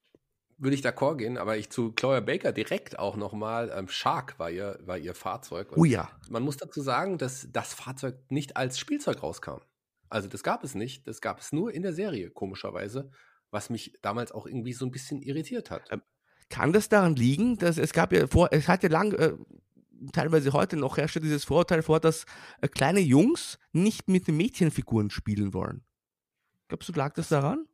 [0.62, 4.52] Würde ich d'accord gehen, aber ich zu Chloe Baker direkt auch nochmal, ähm, Shark war
[4.52, 5.72] ihr, war ihr Fahrzeug.
[5.72, 6.10] Und oh ja.
[6.30, 9.62] Man muss dazu sagen, dass das Fahrzeug nicht als Spielzeug rauskam.
[10.10, 13.10] Also das gab es nicht, das gab es nur in der Serie, komischerweise,
[13.50, 15.82] was mich damals auch irgendwie so ein bisschen irritiert hat.
[15.90, 16.04] Ähm,
[16.50, 19.34] kann das daran liegen, dass es gab ja vor, es hat ja lang, äh,
[20.14, 22.26] teilweise heute noch herrscht dieses Vorurteil vor, dass
[22.62, 25.84] äh, kleine Jungs nicht mit den Mädchenfiguren spielen wollen.
[26.68, 27.66] Glaubst du, lag das daran?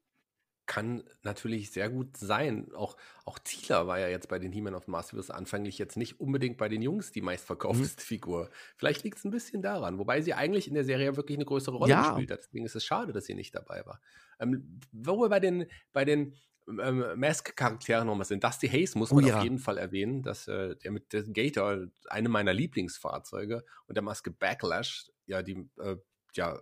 [0.68, 2.72] Kann natürlich sehr gut sein.
[2.76, 6.58] Auch, auch Thieler war ja jetzt bei den He-Man of Masterverse anfänglich jetzt nicht unbedingt
[6.58, 8.06] bei den Jungs die meistverkaufteste mhm.
[8.06, 8.50] Figur.
[8.76, 11.78] Vielleicht liegt es ein bisschen daran, wobei sie eigentlich in der Serie wirklich eine größere
[11.78, 12.10] Rolle ja.
[12.10, 12.40] gespielt hat.
[12.40, 14.02] Deswegen ist es schade, dass sie nicht dabei war.
[14.40, 16.36] Ähm, wo wir bei den, bei den
[16.68, 18.44] ähm, Mask-Charakteren nochmal sind.
[18.44, 19.38] Dusty Hayes muss man oh, ja.
[19.38, 24.04] auf jeden Fall erwähnen, dass äh, der mit dem Gator, eine meiner Lieblingsfahrzeuge und der
[24.04, 25.96] Maske Backlash, ja, die, äh,
[26.34, 26.60] ja,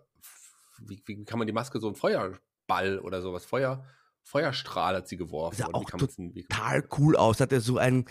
[0.77, 3.45] wie, wie kann man die Maske so ein Feuer Ball oder sowas.
[3.45, 3.85] Feuer,
[4.23, 5.57] Feuerstrahl hat sie geworfen.
[5.57, 7.39] Sah auch total cool aus.
[7.39, 8.05] Hat er so ein,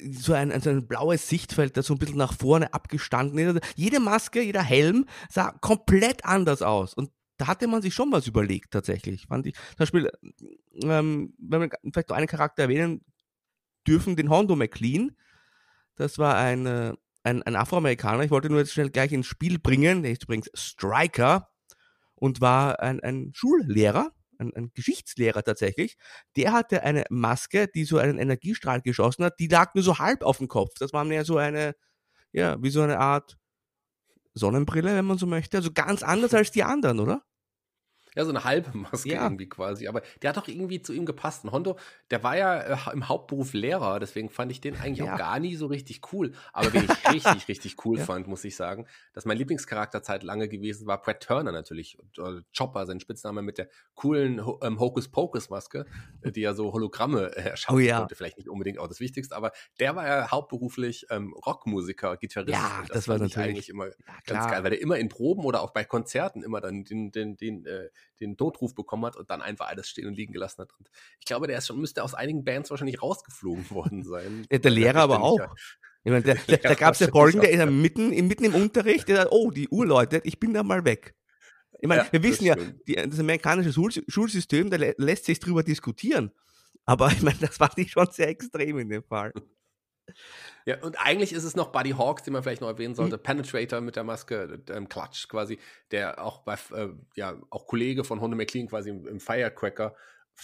[0.00, 3.46] so ein, also ein blaues Sichtfeld, das so ein bisschen nach vorne abgestanden ist.
[3.46, 6.94] Also jede Maske, jeder Helm sah komplett anders aus.
[6.94, 9.26] Und da hatte man sich schon was überlegt, tatsächlich.
[9.26, 9.54] Fand ich.
[9.54, 10.10] Zum Beispiel,
[10.82, 13.04] ähm, wenn wir vielleicht noch einen Charakter erwähnen
[13.86, 15.16] dürfen, den Hondo McLean.
[15.96, 16.66] Das war ein,
[17.22, 18.24] ein, ein Afroamerikaner.
[18.24, 20.02] Ich wollte nur jetzt schnell gleich ins Spiel bringen.
[20.02, 21.53] Der ist übrigens Striker
[22.24, 25.98] und war ein, ein Schullehrer, ein, ein Geschichtslehrer tatsächlich,
[26.36, 30.22] der hatte eine Maske, die so einen Energiestrahl geschossen hat, die lag nur so halb
[30.22, 30.72] auf dem Kopf.
[30.78, 31.74] Das war mehr so eine,
[32.32, 33.36] ja, wie so eine Art
[34.32, 35.58] Sonnenbrille, wenn man so möchte.
[35.58, 37.22] Also ganz anders als die anderen, oder?
[38.14, 39.24] Ja, so eine halbe Maske Ja.
[39.24, 39.88] irgendwie quasi.
[39.88, 41.44] Aber der hat doch irgendwie zu ihm gepasst.
[41.44, 41.78] Und Hondo,
[42.10, 45.14] der war ja äh, im Hauptberuf Lehrer, deswegen fand ich den eigentlich Ja.
[45.14, 46.32] auch gar nie so richtig cool.
[46.52, 48.04] Aber wen ich richtig, richtig cool Ja.
[48.04, 51.98] fand, muss ich sagen, dass mein Lieblingscharakter Zeit lange gewesen war, Brad Turner natürlich.
[51.98, 55.86] Und, äh, Chopper, sein Spitzname mit der coolen Ho ähm, Hocus-Pocus-Maske,
[56.22, 57.98] äh, die ja so Hologramme äh, erschaffen Oh ja.
[58.00, 58.14] konnte.
[58.14, 62.52] Vielleicht nicht unbedingt auch das Wichtigste, aber der war ja hauptberuflich ähm, Rockmusiker, Gitarrist.
[62.52, 63.86] Ja, Und das war natürlich- eigentlich immer
[64.26, 67.36] Ganz geil, weil der immer in Proben oder auch bei Konzerten immer dann den, den,
[67.36, 67.88] den, äh,
[68.20, 70.72] den Notruf bekommen hat und dann einfach alles stehen und liegen gelassen hat.
[70.78, 74.46] Und ich glaube, der ist schon, müsste aus einigen Bands wahrscheinlich rausgeflogen worden sein.
[74.50, 75.40] Ja, der Weil Lehrer aber auch.
[76.04, 78.12] Ich meine, der, der, da Ja, gab es ja Folgen, der das ist ja mitten,
[78.12, 81.14] im- mitten im Unterricht, der sagt, oh, die Uhr läutet, ich bin da mal weg.
[81.80, 82.88] Ich meine, Ja, wir das wissen ja, stimmt.
[82.88, 86.30] die, das amerikanische Schul Schulsystem, da lä lässt sich drüber diskutieren.
[86.86, 89.32] Aber ich meine, das fand ich schon sehr extrem in dem Fall.
[90.66, 92.74] Ja, und eigentlich ist es noch Buddy Hawks, den man vielleicht noch Mhm.
[92.74, 93.18] erwähnen sollte.
[93.18, 95.58] Penetrator mit der Maske, ähm, Klatsch quasi,
[95.90, 99.94] der auch bei, äh, ja, auch Kollege von Hunde McLean quasi im, im Firecracker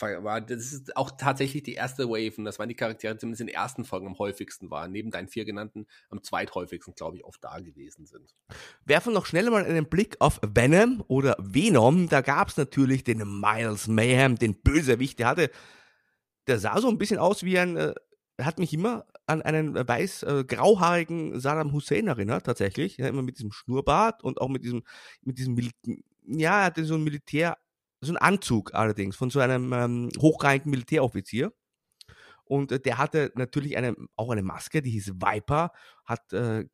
[0.01, 0.41] war.
[0.41, 3.49] Das ist auch tatsächlich die erste Wave und das waren die Charaktere, die zumindest in
[3.49, 4.93] den ersten Folgen am häufigsten waren.
[4.93, 8.33] Neben deinen vier genannten am zweithäufigsten, glaube ich, oft da gewesen sind.
[8.85, 12.09] Werfen noch schnell mal einen Blick auf Venom oder Venom.
[12.09, 15.19] Da gab es natürlich den Miles Mayhem, den Bösewicht.
[15.19, 15.51] Der hatte,
[16.47, 17.95] der sah so ein bisschen aus wie ein, äh,
[18.45, 22.97] hat mich immer an einen weiß äh, grauhaarigen Saddam Hussein erinnert, tatsächlich.
[22.97, 24.83] Ja, immer mit diesem Schnurrbart und auch mit diesem,
[25.23, 25.71] mit diesem, Mil
[26.27, 27.57] ja, er hatte so ein Militär,
[28.01, 31.53] so ein Anzug allerdings von so einem ähm, hochrangigen Militäroffizier.
[32.45, 35.71] Und äh, der hatte natürlich eine, auch eine Maske, die hieß Viper,
[36.05, 36.67] hat äh,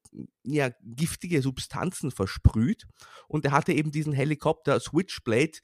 [0.43, 2.87] ja, giftige Substanzen versprüht
[3.29, 5.59] und er hatte eben diesen Helikopter Switchblade,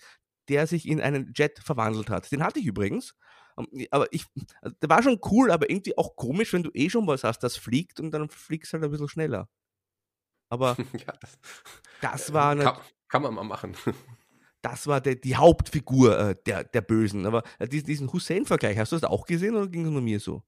[0.48, 2.30] der sich in einen Jet verwandelt hat.
[2.30, 3.14] Den hatte ich übrigens.
[3.72, 4.27] Ähm, Aber ich,
[4.61, 7.40] also der war schon cool, aber irgendwie auch komisch, wenn du eh schon was hast,
[7.40, 9.48] das fliegt und dann fliegst halt ein bisschen schneller.
[10.48, 11.38] Aber ja, das,
[12.01, 12.77] das war, eine, kann,
[13.09, 13.75] kann man mal machen.
[14.62, 17.27] das war der, die Hauptfigur äh, der, der Bösen.
[17.27, 20.42] Aber äh, diesen, Hussein-Vergleich, hast du das auch gesehen oder ging es nur mir so?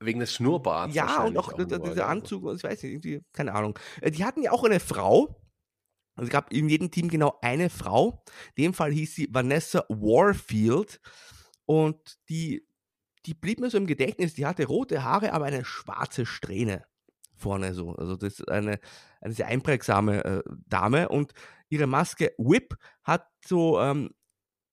[0.00, 0.94] Wegen des Schnurrbarts.
[0.94, 2.08] Ja, und auch, nur, dieser?
[2.08, 3.78] Anzug, und ich weiß nicht, irgendwie, keine Ahnung.
[4.00, 5.36] Äh, Die hatten ja auch eine Frau.
[6.16, 8.24] Also es gab in jedem Team genau eine Frau.
[8.54, 11.00] In dem Fall hieß sie Vanessa Warfield.
[11.70, 12.66] Und die,
[13.26, 14.34] die blieb mir so im Gedächtnis.
[14.34, 16.84] Die hatte rote Haare, aber eine schwarze Strähne
[17.36, 17.94] vorne so.
[17.94, 18.80] Also das ist eine,
[19.20, 21.08] eine sehr einprägsame äh, Dame.
[21.08, 21.32] Und
[21.68, 24.10] ihre Maske Whip hat so, ähm,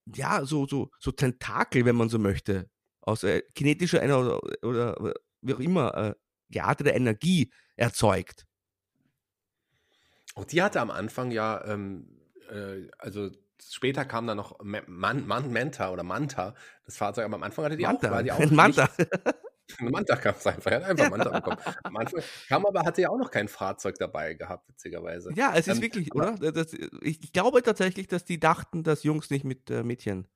[0.07, 2.67] ja, so, so, so Tentakel, wenn man so möchte,
[3.01, 6.15] aus äh, kinetischer oder, oder wie auch immer äh,
[6.49, 8.47] gearteter Energie erzeugt.
[10.33, 13.29] Und die hatte am Anfang ja, ähm, äh, also
[13.73, 17.65] später kam dann noch Ma- Man, Man, Manta oder Manta, das Fahrzeug, aber am Anfang
[17.65, 18.89] hatte die Manta, auch, war die auch Manta.
[19.79, 21.57] Manta kam es einfach, er hat einfach Manta bekommen.
[21.83, 25.33] Am Anfang kam aber, hatte ja auch noch kein Fahrzeug dabei gehabt, witzigerweise.
[25.35, 26.33] Ja, es ist Ähm, wirklich, oder?
[26.37, 30.27] Das, ich, glaube tatsächlich, dass die dachten, dass Jungs nicht mit äh, Mädchen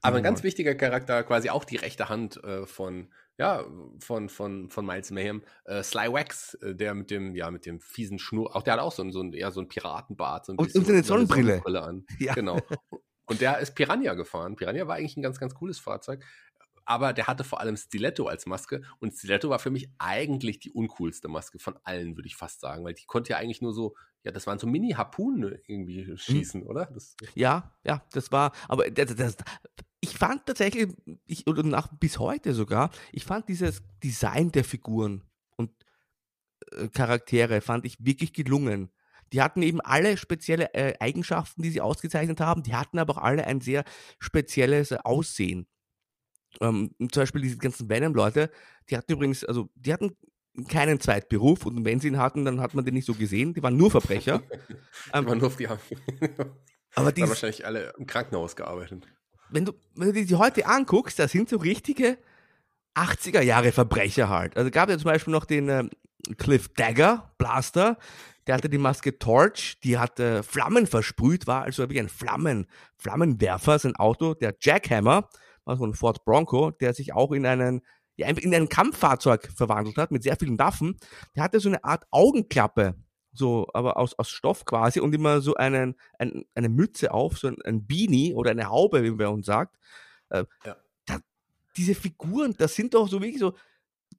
[0.00, 3.64] Aber ein ganz wichtiger Charakter, quasi auch die rechte Hand äh, von, ja,
[3.98, 7.80] von, von, von Miles Mayhem, äh, Sly Wax, äh, der mit dem, ja, mit dem
[7.80, 10.46] fiesen Schnur, auch der hat auch so ein, so ein, eher so ein Piratenbart.
[10.46, 11.82] So ein Und- bisschen, und so eine so Sonnenbrille.
[11.82, 12.06] an.
[12.18, 12.32] Ja.
[12.34, 12.58] Genau.
[13.26, 14.56] Und der ist Piranha gefahren.
[14.56, 16.24] Piranha war eigentlich ein ganz, ganz cooles Fahrzeug.
[16.84, 18.82] Aber der hatte vor allem Stiletto als Maske.
[18.98, 22.84] Und Stiletto war für mich eigentlich die uncoolste Maske von allen, würde ich fast sagen.
[22.84, 23.94] Weil die konnte ja eigentlich nur so,
[24.24, 26.86] ja, das waren so Mini-Harpunen irgendwie schießen, oder?
[26.86, 29.36] Das, Ja, ja, das war, aber das, das,
[30.00, 30.88] ich fand tatsächlich,
[31.26, 35.24] ich, oder nach, bis heute sogar, ich fand dieses Design der Figuren
[35.56, 35.70] und
[36.72, 38.90] äh, Charaktere, fand ich wirklich gelungen.
[39.32, 43.22] Die hatten eben alle spezielle äh, Eigenschaften, die sie ausgezeichnet haben, die hatten aber auch
[43.22, 43.84] alle ein sehr
[44.18, 45.66] spezielles äh, Aussehen.
[46.60, 48.50] Ähm, zum Beispiel diese ganzen Venom-Leute,
[48.90, 50.16] die hatten übrigens, also die hatten
[50.68, 53.62] keinen Zweitberuf und wenn sie ihn hatten, dann hat man den nicht so gesehen, die
[53.62, 54.42] waren nur Verbrecher.
[55.14, 55.66] Ähm, aber nur auf die
[56.94, 59.06] aber Die haben wahrscheinlich alle im Krankenhaus gearbeitet.
[59.50, 62.18] wenn du, wenn du dir die heute anguckst, da sind so richtige
[62.94, 64.56] 80er Jahre Verbrecher halt.
[64.56, 65.90] Also gab ja zum Beispiel noch den ähm,
[66.36, 67.98] Cliff Dagger, Blaster,
[68.46, 73.78] der hatte die Maske Torch, die hatte Flammen versprüht, war also wie ein Flammen, Flammenwerfer,
[73.78, 75.28] sein Auto, der Jackhammer,
[75.64, 77.82] war so ein Ford Bronco, der sich auch in einen,
[78.22, 80.96] in ein Kampffahrzeug verwandelt hat, mit sehr vielen Waffen.
[81.36, 82.94] Der hatte so eine Art Augenklappe,
[83.32, 87.48] so, aber aus, aus Stoff quasi und immer so einen, ein, eine Mütze auf, so
[87.48, 89.76] ein, ein Beanie oder eine Haube, wie man uns sagt.
[90.28, 90.76] Äh, Ja.
[91.06, 91.18] da,
[91.76, 93.54] diese Figuren, das sind doch so wirklich so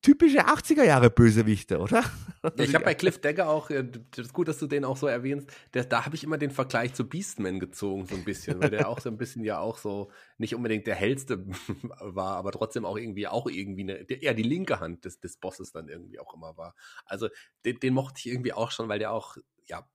[0.04, 2.04] typische 80er Jahre Bösewichte, oder?
[2.44, 4.98] Ja, ich habe bei Cliff Dagger auch, äh, das ist gut, dass du den auch
[4.98, 8.62] so erwähnst, der, da habe ich immer den Vergleich zu Beastman gezogen, so ein bisschen,
[8.62, 11.46] weil der auch so ein bisschen ja auch so nicht unbedingt der hellste
[12.00, 15.72] war, aber trotzdem auch irgendwie auch irgendwie eine, eher die linke Hand des, des Bosses
[15.72, 16.76] dann irgendwie auch immer war.
[17.06, 17.30] Also
[17.66, 19.88] den, den mochte ich irgendwie auch schon, weil der auch, ja,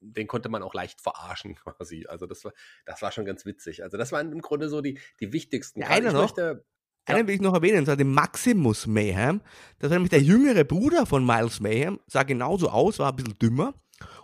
[0.00, 2.06] den konnte man auch leicht verarschen quasi.
[2.08, 2.52] Also das war,
[2.86, 3.82] das war schon ganz witzig.
[3.82, 5.80] Also das waren im Grunde so die, die wichtigsten.
[5.80, 6.73] Ja, einer noch, möchte, ja.
[7.06, 9.40] Einen will ich noch erwähnen, und zwar den Maximus Mayhem.
[9.78, 13.38] Das war nämlich der jüngere Bruder von Miles Mayhem, sah genauso aus, war ein bisschen
[13.38, 13.74] dümmer.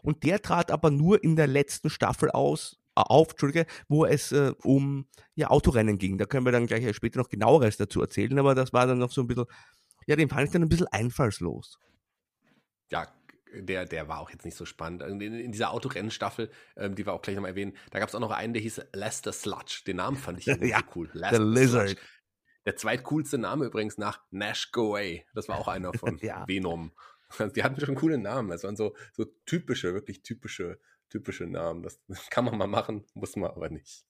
[0.02, 4.32] Und der trat aber nur in der letzten Staffel aus, äh, auf, Entschuldige, wo es
[4.32, 6.18] äh, um ja, Autorennen ging.
[6.18, 9.12] Da können wir dann gleich später noch genaueres dazu erzählen, aber das war dann noch
[9.12, 9.46] so ein bisschen,
[10.06, 11.78] ja, den fand ich dann ein bisschen einfallslos.
[12.90, 13.06] Ja,
[13.52, 15.02] der, der war auch jetzt nicht so spannend.
[15.02, 18.20] In, in dieser Autorennenstaffel, ähm, die wir auch gleich nochmal erwähnen, da gab es auch
[18.20, 19.82] noch einen, der hieß Lester Sludge.
[19.86, 21.10] Den Namen fand ich ja, cool.
[21.12, 21.88] Lester The Lizard.
[21.88, 22.02] Sludge.
[22.66, 25.24] Der zweitcoolste Name übrigens nach Nash Go Away.
[25.34, 26.46] Das war auch einer von ja.
[26.46, 26.92] Venom.
[27.56, 28.50] Die hatten schon coole Namen.
[28.50, 31.82] Das waren so, so typische, wirklich typische, typische Namen.
[31.82, 34.04] Das kann man mal machen, muss man aber nicht.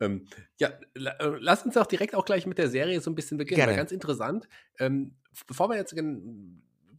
[0.00, 0.26] Ähm,
[0.58, 3.58] ja, äh, lass uns auch direkt auch gleich mit der Serie so ein bisschen beginnen.
[3.58, 3.76] Gerne.
[3.76, 4.48] Ganz interessant.
[4.78, 5.14] Ähm,
[5.46, 5.94] bevor wir jetzt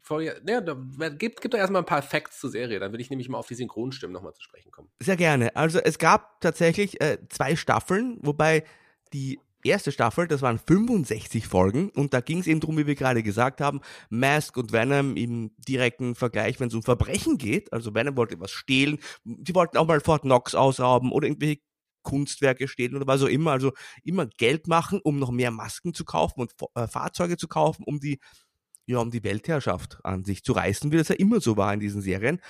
[0.02, 0.76] bevor ihr, ja, da,
[1.10, 3.48] gibt, gibt doch erstmal ein paar Facts zur Serie, dann will ich nämlich mal auf
[3.48, 4.90] die Synchronstimmen nochmal zu sprechen kommen.
[5.00, 5.56] Sehr gerne.
[5.56, 8.64] Also es gab tatsächlich äh, zwei Staffeln, wobei
[9.14, 12.96] die erste Staffel, das waren 65 Folgen und da ging es eben darum, wie wir
[12.96, 17.72] gerade gesagt haben, Mask und Venom im direkten Vergleich, wenn es um Verbrechen geht.
[17.74, 21.62] Also Venom wollte was stehlen, sie wollten auch mal Fort Knox ausrauben oder irgendwelche
[22.04, 23.52] Kunstwerke stehlen oder was auch immer.
[23.52, 27.84] Also immer Geld machen, um noch mehr Masken zu kaufen und äh, Fahrzeuge zu kaufen,
[27.86, 28.20] um die,
[28.86, 31.80] ja, um die Weltherrschaft an sich zu reißen, wie das ja immer so war in
[31.80, 32.42] diesen Serien.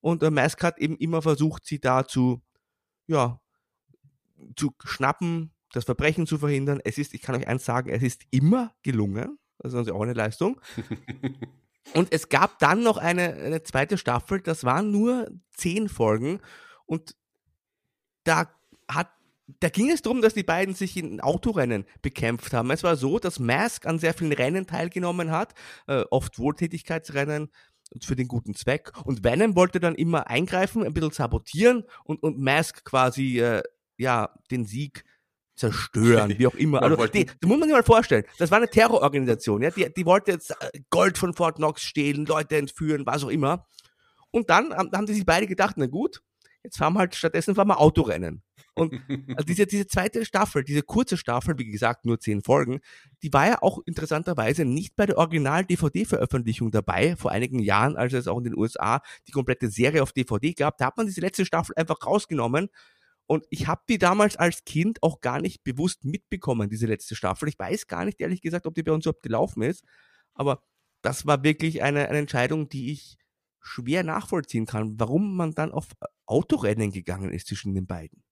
[0.00, 2.42] Und äh, Mask hat eben immer versucht, sie da zu,
[3.06, 3.40] ja,
[4.56, 6.80] zu schnappen, das Verbrechen zu verhindern.
[6.84, 9.38] Es ist, ich kann euch eins sagen, es ist immer gelungen.
[9.58, 10.60] Das ist also auch eine Leistung.
[11.94, 16.40] Und es gab dann noch eine, eine zweite Staffel, das waren nur zehn Folgen.
[16.86, 17.16] Und
[18.24, 18.52] da
[18.88, 19.10] hat
[19.58, 22.70] da ging es darum, dass die beiden sich in Autorennen bekämpft haben.
[22.70, 25.54] Es war so, dass Mask an sehr vielen Rennen teilgenommen hat,
[25.88, 27.50] äh, oft Wohltätigkeitsrennen
[28.02, 28.92] für den guten Zweck.
[29.04, 33.62] Und Venom wollte dann immer eingreifen, ein bisschen sabotieren und, und Mask quasi äh,
[33.96, 35.04] ja den Sieg
[35.60, 36.82] zerstören, wie auch immer.
[36.82, 38.24] Also, die, das muss man sich mal vorstellen.
[38.38, 39.70] Das war eine Terrororganisation, ja.
[39.70, 43.66] Die, die wollte jetzt äh, Gold von Fort Knox stehlen, Leute entführen, was auch immer.
[44.32, 46.22] Und dann haben, haben die sich beide gedacht, na gut,
[46.64, 48.42] jetzt fahren wir halt, stattdessen fahren wir Autorennen.
[48.74, 48.92] Und
[49.36, 52.80] also diese, diese zweite Staffel, diese kurze Staffel, wie gesagt, nur zehn Folgen,
[53.22, 58.28] die war ja auch interessanterweise nicht bei der Original-DVD-Veröffentlichung dabei, vor einigen Jahren, als es
[58.28, 60.78] auch in den USA die komplette Serie auf DVD gab.
[60.78, 62.68] Da hat man diese letzte Staffel einfach rausgenommen
[63.30, 67.48] und ich habe die damals als Kind auch gar nicht bewusst mitbekommen, diese letzte Staffel.
[67.48, 69.84] Ich weiß gar nicht, ehrlich gesagt, ob die bei uns überhaupt gelaufen ist.
[70.34, 70.64] Aber
[71.00, 73.18] das war wirklich eine, eine Entscheidung, die ich
[73.60, 75.86] schwer nachvollziehen kann, warum man dann auf
[76.26, 78.24] Autorennen gegangen ist zwischen den beiden.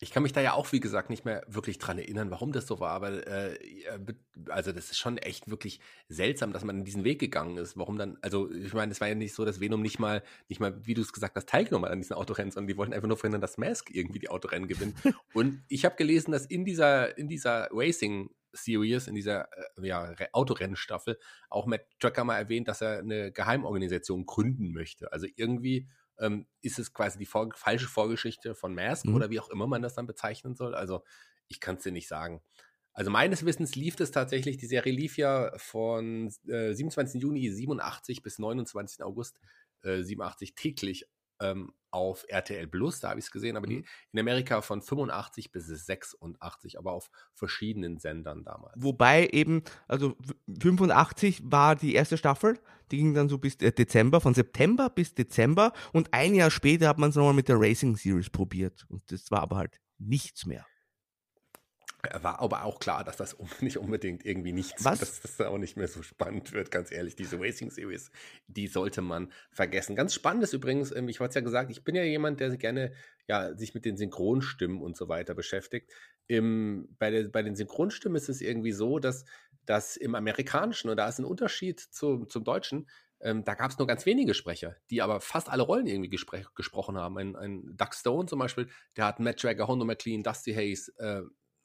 [0.00, 2.66] Ich kann mich da ja auch, wie gesagt, nicht mehr wirklich dran erinnern, warum das
[2.66, 3.58] so war, aber äh,
[4.48, 7.76] also das ist schon echt wirklich seltsam, dass man diesen Weg gegangen ist.
[7.76, 10.60] Warum dann, also ich meine, es war ja nicht so, dass Venom nicht mal, nicht
[10.60, 13.08] mal, wie du es gesagt hast, teilgenommen hat an diesen Autorennen, sondern die wollten einfach
[13.08, 14.96] nur verhindern, dass Mask irgendwie die Autorennen gewinnt.
[15.32, 20.12] Und ich habe gelesen, dass in dieser, in dieser Racing Series, in dieser äh, ja,
[20.32, 21.18] Autorennenstaffel,
[21.50, 25.12] auch Matt Tracker mal erwähnt, dass er eine Geheimorganisation gründen möchte.
[25.12, 25.88] Also irgendwie
[26.18, 29.14] ähm, ist es quasi die vor falsche Vorgeschichte von Mask mhm.
[29.14, 30.74] oder wie auch immer man das dann bezeichnen soll.
[30.74, 31.02] Also
[31.48, 32.42] ich kann es dir nicht sagen.
[32.92, 37.22] Also meines Wissens lief es tatsächlich, die Serie lief ja von äh, 27.
[37.22, 39.04] Juni 87 bis 29.
[39.04, 39.38] August
[39.82, 41.06] äh, 87 täglich
[41.40, 43.84] ähm, auf RTL Plus, da habe ich es gesehen, aber die mhm.
[44.12, 48.74] in Amerika von 85 bis 86, aber auf verschiedenen Sendern damals.
[48.76, 50.16] Wobei eben, also
[50.60, 52.58] 85 war die erste Staffel,
[52.90, 56.88] die ging dann so bis äh, Dezember, von September bis Dezember und ein Jahr später
[56.88, 60.46] hat man es nochmal mit der Racing Series probiert und das war aber halt nichts
[60.46, 60.66] mehr.
[62.20, 65.00] War aber auch klar, dass das nicht unbedingt irgendwie nichts, Was?
[65.00, 67.16] dass das auch nicht mehr so spannend wird, ganz ehrlich.
[67.16, 68.12] Diese Racing Series,
[68.46, 69.96] die sollte man vergessen.
[69.96, 72.56] Ganz spannend ist übrigens, ähm, ich hatte es ja gesagt, ich bin ja jemand, der
[72.56, 72.92] gerne
[73.26, 75.92] ja, sich mit den Synchronstimmen und so weiter beschäftigt.
[76.28, 79.24] Im, bei, der, bei den Synchronstimmen ist es irgendwie so, dass,
[79.66, 82.88] dass im Amerikanischen, und da ist ein Unterschied zu, zum Deutschen,
[83.20, 86.96] ähm, da gab es nur ganz wenige Sprecher, die aber fast alle Rollen irgendwie gesprochen
[86.96, 87.18] haben.
[87.18, 91.22] Ein, ein Doug Stone zum Beispiel, der hat Matt Tracker, Hondo McLean, Dusty Hayes, äh,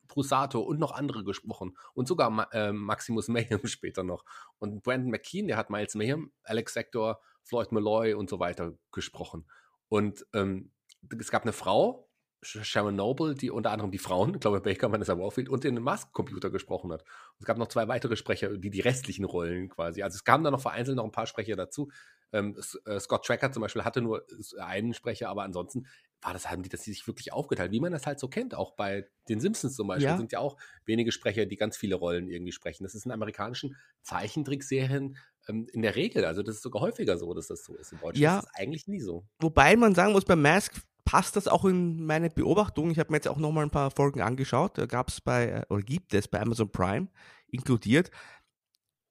[0.08, 1.78] Prusato und noch andere gesprochen.
[1.94, 4.26] Und sogar äh, Maximus Mayhem später noch.
[4.60, 9.46] Und Brandon McKean, der hat Miles Mayhem, Alex Sector, Floyd Malloy und so weiter gesprochen.
[9.90, 10.72] Und ähm,
[11.20, 12.10] es gab eine Frau,
[12.44, 16.50] Sharon Noble, die unter anderem die Frauen, ich glaube Baker, Vanessa Warfield und den Mask-Computer
[16.50, 17.02] gesprochen hat.
[17.04, 20.04] Und es gab noch zwei weitere Sprecher, die die restlichen Rollen quasi.
[20.04, 21.90] Also es kamen da noch vereinzelt noch ein paar Sprecher dazu.
[22.32, 24.26] Ähm, äh, Scott Tracker zum Beispiel hatte nur
[24.60, 25.88] einen Sprecher, aber ansonsten
[26.24, 28.56] war das, haben die, dass die sich wirklich aufgeteilt, wie man das halt so kennt.
[28.56, 30.18] Auch bei den Simpsons zum Beispiel Ja.
[30.18, 32.84] sind ja auch wenige Sprecher, die ganz viele Rollen irgendwie sprechen.
[32.84, 35.18] Das ist in amerikanischen Zeichentrickserien
[35.48, 37.92] ähm, in der Regel, also das ist sogar häufiger so, dass das so ist.
[37.92, 38.40] In Deutschland Ja.
[38.40, 39.26] ist das eigentlich nie so.
[39.40, 40.74] Wobei man sagen muss, bei Mask
[41.06, 42.90] passt das auch in meine Beobachtung.
[42.92, 44.78] Ich habe mir jetzt auch noch mal ein paar Folgen angeschaut.
[44.78, 47.08] Da gab es bei, äh, oder gibt es bei Amazon Prime
[47.48, 48.10] inkludiert.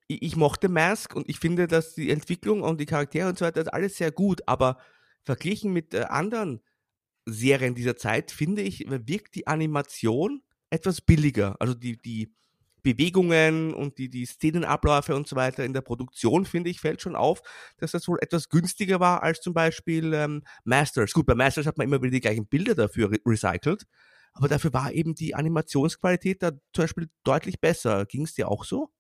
[0.09, 3.61] Ich, mochte Mask und ich finde, dass die Entwicklung und die Charaktere und so weiter,
[3.61, 4.43] das ist alles sehr gut.
[4.47, 4.79] Aber
[5.25, 6.61] verglichen mit äh, anderen
[7.27, 11.57] Serien dieser Zeit, finde ich, wirkt die Animation etwas billiger.
[11.61, 12.35] Also die, die
[12.83, 17.17] Bewegungen und die, die Szenenabläufe und so weiter in der Produktion, finde ich, fällt schon
[17.17, 17.43] auf,
[17.79, 21.13] dass das wohl etwas günstiger war als zum Beispiel ähm, Masters.
[21.13, 23.85] Gut, bei Masters hat man immer wieder die gleichen Bilder dafür re recycelt,
[24.33, 28.05] aber dafür war eben die Animationsqualität da zum Beispiel deutlich besser.
[28.07, 28.91] Ging es dir auch so?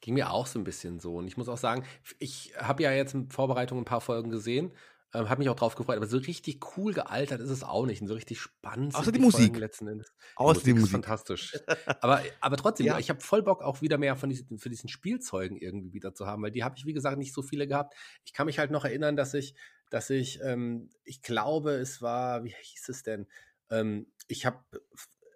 [0.00, 1.16] Ging mir auch so ein bisschen so.
[1.16, 1.84] Und ich muss auch sagen,
[2.18, 4.72] ich habe ja jetzt in Vorbereitung ein paar Folgen gesehen,
[5.14, 8.02] ähm, habe mich auch drauf gefreut, aber so richtig cool gealtert ist es auch nicht.
[8.02, 8.94] Und so richtig spannend.
[8.94, 9.56] Außer die Musik.
[9.56, 10.12] Letzten Endes.
[10.36, 10.92] Außer die ist Musik.
[10.92, 11.56] fantastisch.
[12.00, 12.98] aber, aber trotzdem, Ja.
[12.98, 16.26] ich habe voll Bock, auch wieder mehr von diesen, für diesen Spielzeugen irgendwie wieder zu
[16.26, 17.94] haben, weil die habe ich, wie gesagt, nicht so viele gehabt.
[18.24, 19.54] Ich kann mich halt noch erinnern, dass ich,
[19.90, 23.26] dass ich, ähm, ich glaube, es war, wie hieß es denn?
[23.70, 24.58] Ähm, ich habe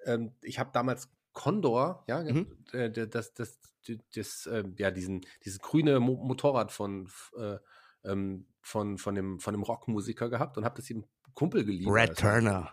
[0.06, 2.48] ähm, ich habe damals Condor, ja, Mhm.
[2.72, 3.58] das, das, das,
[4.14, 7.08] das äh, ja, diesen, dieses grüne Mo Motorrad von,
[7.38, 7.58] äh,
[8.04, 11.86] ähm, von, von, dem, von dem Rockmusiker gehabt und habe das ihm Kumpel geliehen.
[11.90, 12.72] Brad war- Turner.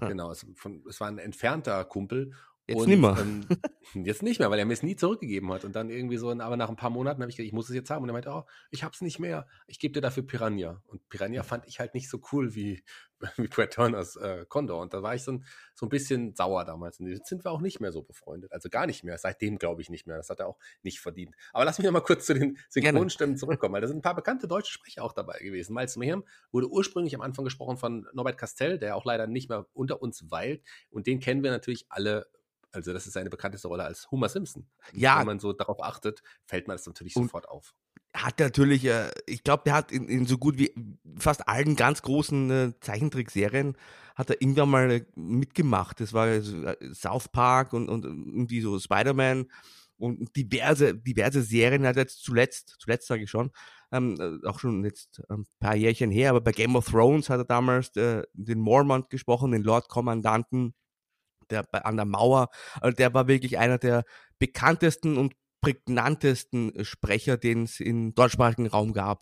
[0.00, 2.32] Genau, es, von, es war ein entfernter Kumpel.
[2.66, 3.18] Jetzt Und, nimmer.
[3.20, 3.46] Ähm,
[4.06, 5.64] jetzt nicht mehr, weil er mir es nie zurückgegeben hat.
[5.64, 7.74] Und dann irgendwie so, aber nach ein paar Monaten habe ich gesagt, ich muss es
[7.74, 8.02] jetzt haben.
[8.02, 9.46] Und er meinte, oh, ich habe es nicht mehr.
[9.66, 10.82] Ich gebe dir dafür Piranha.
[10.86, 12.82] Und Piranha fand ich halt nicht so cool wie,
[13.36, 14.80] wie Brad Turners äh, Condor.
[14.80, 15.44] Und da war ich so ein,
[15.74, 17.00] so ein bisschen sauer damals.
[17.00, 18.50] Und jetzt sind wir auch nicht mehr so befreundet.
[18.50, 19.18] Also gar nicht mehr.
[19.18, 20.16] Seitdem glaube ich nicht mehr.
[20.16, 21.34] Das hat er auch nicht verdient.
[21.52, 24.16] Aber lass mich noch mal kurz zu den Synchronstimmen zurückkommen, weil da sind ein paar
[24.16, 25.74] bekannte deutsche Sprecher auch dabei gewesen.
[25.74, 29.66] Miles Mehem wurde ursprünglich am Anfang gesprochen von Norbert Castell, der auch leider nicht mehr
[29.74, 30.62] unter uns weilt.
[30.88, 32.26] Und den kennen wir natürlich alle
[32.74, 34.66] also das ist seine bekannteste Rolle als Homer Simpson.
[34.92, 35.18] Ja.
[35.20, 37.74] Wenn man so darauf achtet, fällt man das natürlich Und- sofort auf.
[38.14, 40.72] hat natürlich, äh, ich glaube, der hat in, in so gut wie
[41.18, 43.76] fast allen ganz großen äh, Zeichentrickserien
[44.14, 45.98] hat er irgendwann mal äh, mitgemacht.
[46.00, 46.42] Das war äh,
[46.94, 49.46] South Park und, und irgendwie so Spider-Man
[49.96, 53.50] und diverse, diverse Serien hat er jetzt zuletzt, zuletzt sage ich schon,
[53.92, 57.38] ähm, äh, auch schon jetzt ein paar Jährchen her, aber bei Game of Thrones hat
[57.40, 60.74] er damals äh, den Mormont gesprochen, den Lord Kommandanten,
[61.50, 62.48] der an der Mauer,
[62.80, 64.04] also der war wirklich einer der
[64.38, 69.20] bekanntesten und prägnantesten Sprecher, den es im deutschsprachigen Raum gab.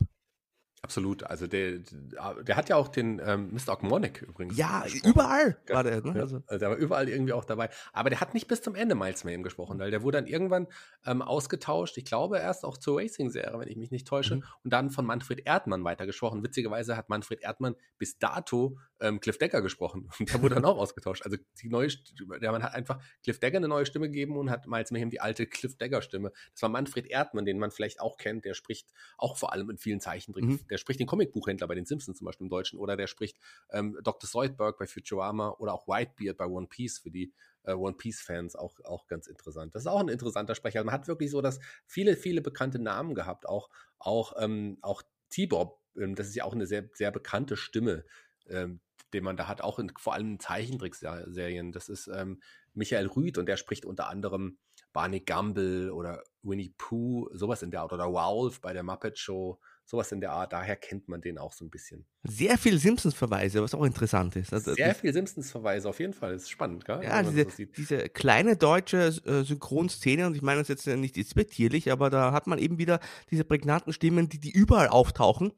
[0.83, 1.23] Absolut.
[1.23, 3.71] Also der, der hat ja auch den ähm, Mr.
[3.71, 4.57] Ogmonic übrigens.
[4.57, 5.11] Ja, gesprochen.
[5.11, 6.01] überall war der.
[6.01, 6.19] Ne?
[6.19, 7.69] Also, also der war überall irgendwie auch dabei.
[7.93, 10.67] Aber der hat nicht bis zum Ende Miles Mayhem gesprochen, weil der wurde dann irgendwann
[11.05, 11.97] ähm, ausgetauscht.
[11.97, 14.35] Ich glaube erst auch zur Racing-Serie, wenn ich mich nicht täusche.
[14.35, 14.43] Mhm.
[14.65, 16.43] Und dann von Manfred Erdmann weitergesprochen.
[16.43, 20.09] Witzigerweise hat Manfred Erdmann bis dato ähm, Cliff Decker gesprochen.
[20.19, 21.23] Und der wurde dann auch ausgetauscht.
[21.23, 24.49] Also die neue, St- der man hat einfach Cliff Decker eine neue Stimme gegeben und
[24.49, 26.33] hat Miles Mayhem die alte Cliff Decker-Stimme.
[26.51, 28.43] Das war Manfred Erdmann, den man vielleicht auch kennt.
[28.43, 30.49] Der spricht auch vor allem in vielen Zeichentricken.
[30.51, 30.59] Mhm.
[30.73, 33.37] Der spricht den Comicbuchhändler bei den Simpsons zum Beispiel im Deutschen oder der spricht
[33.69, 34.27] ähm, Dr.
[34.27, 38.79] Zoidberg bei Futurama oder auch Whitebeard bei One Piece für die äh, One Piece-Fans auch,
[38.85, 39.75] auch ganz interessant.
[39.75, 40.79] Das ist auch ein interessanter Sprecher.
[40.79, 43.47] Also man hat wirklich so das viele, viele bekannte Namen gehabt.
[43.47, 43.69] Auch,
[43.99, 48.03] auch, ähm, auch T-Bob, ähm, das ist ja auch eine sehr, sehr bekannte Stimme,
[48.47, 48.81] ähm,
[49.13, 51.71] den man da hat, auch in, vor allem in Zeichentrickserien.
[51.71, 52.41] Das ist ähm,
[52.73, 54.57] Michael Rüth und der spricht unter anderem
[54.91, 57.93] Barney Gumble oder Winnie Pooh, sowas in der Art.
[57.93, 60.53] Oder Wolf bei der Muppet Show, sowas in der Art.
[60.53, 62.05] Daher kennt man den auch so ein bisschen.
[62.23, 64.53] sehr viel Simpsons-Verweise, was auch interessant ist.
[64.53, 66.33] Also, Sehr viel Simpsons-Verweise, auf jeden Fall.
[66.33, 67.01] Das ist spannend, gell?
[67.03, 71.91] ja, diese, so diese kleine deutsche äh, Synchronszene, und ich meine das jetzt nicht despektierlich,
[71.91, 75.51] aber da hat man eben wieder diese prägnanten Stimmen, die, die überall auftauchen,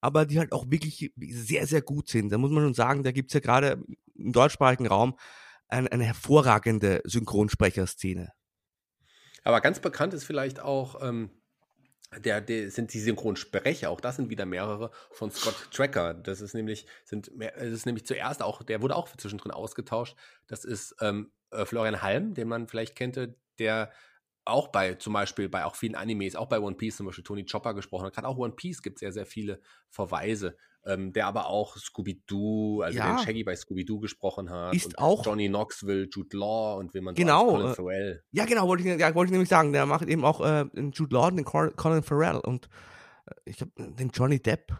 [0.00, 2.30] aber die halt auch wirklich sehr, sehr gut sind.
[2.30, 3.82] Da muss man schon sagen, da gibt's ja gerade
[4.14, 5.16] im deutschsprachigen Raum
[5.68, 8.32] ein, eine hervorragende Synchronsprecherszene.
[9.44, 11.30] Aber ganz bekannt ist vielleicht auch, ähm,
[12.18, 16.14] der, der sind die Synchronsprecher, auch das sind wieder mehrere von Scott Tracker.
[16.14, 20.16] Das ist nämlich, sind mehr, es ist nämlich zuerst auch, der wurde auch zwischendrin ausgetauscht.
[20.48, 23.92] Das ist ähm, äh, Florian Halm, den man vielleicht kannte, der
[24.44, 27.44] auch bei, zum Beispiel bei auch vielen Animes, auch bei One Piece zum Beispiel Tony
[27.44, 28.14] Chopper gesprochen hat.
[28.14, 30.56] Gerade auch One Piece gibt es sehr, sehr viele Verweise.
[30.86, 33.14] Ähm, der aber auch Scooby-Doo, also Ja.
[33.14, 34.74] den Shaggy bei Scooby-Doo gesprochen hat.
[34.74, 37.74] Ist und auch- Johnny Knoxville, Jude Law und wie man so Genau, als Colin äh,
[37.74, 38.24] Farrell.
[38.30, 39.74] Ja, genau, wollte ich, ja, wollte ich nämlich sagen.
[39.74, 40.64] Der macht eben auch äh,
[40.94, 42.70] Jude Law und den Col- Colin Farrell und
[43.26, 44.72] äh, ich glaube, den Johnny Depp.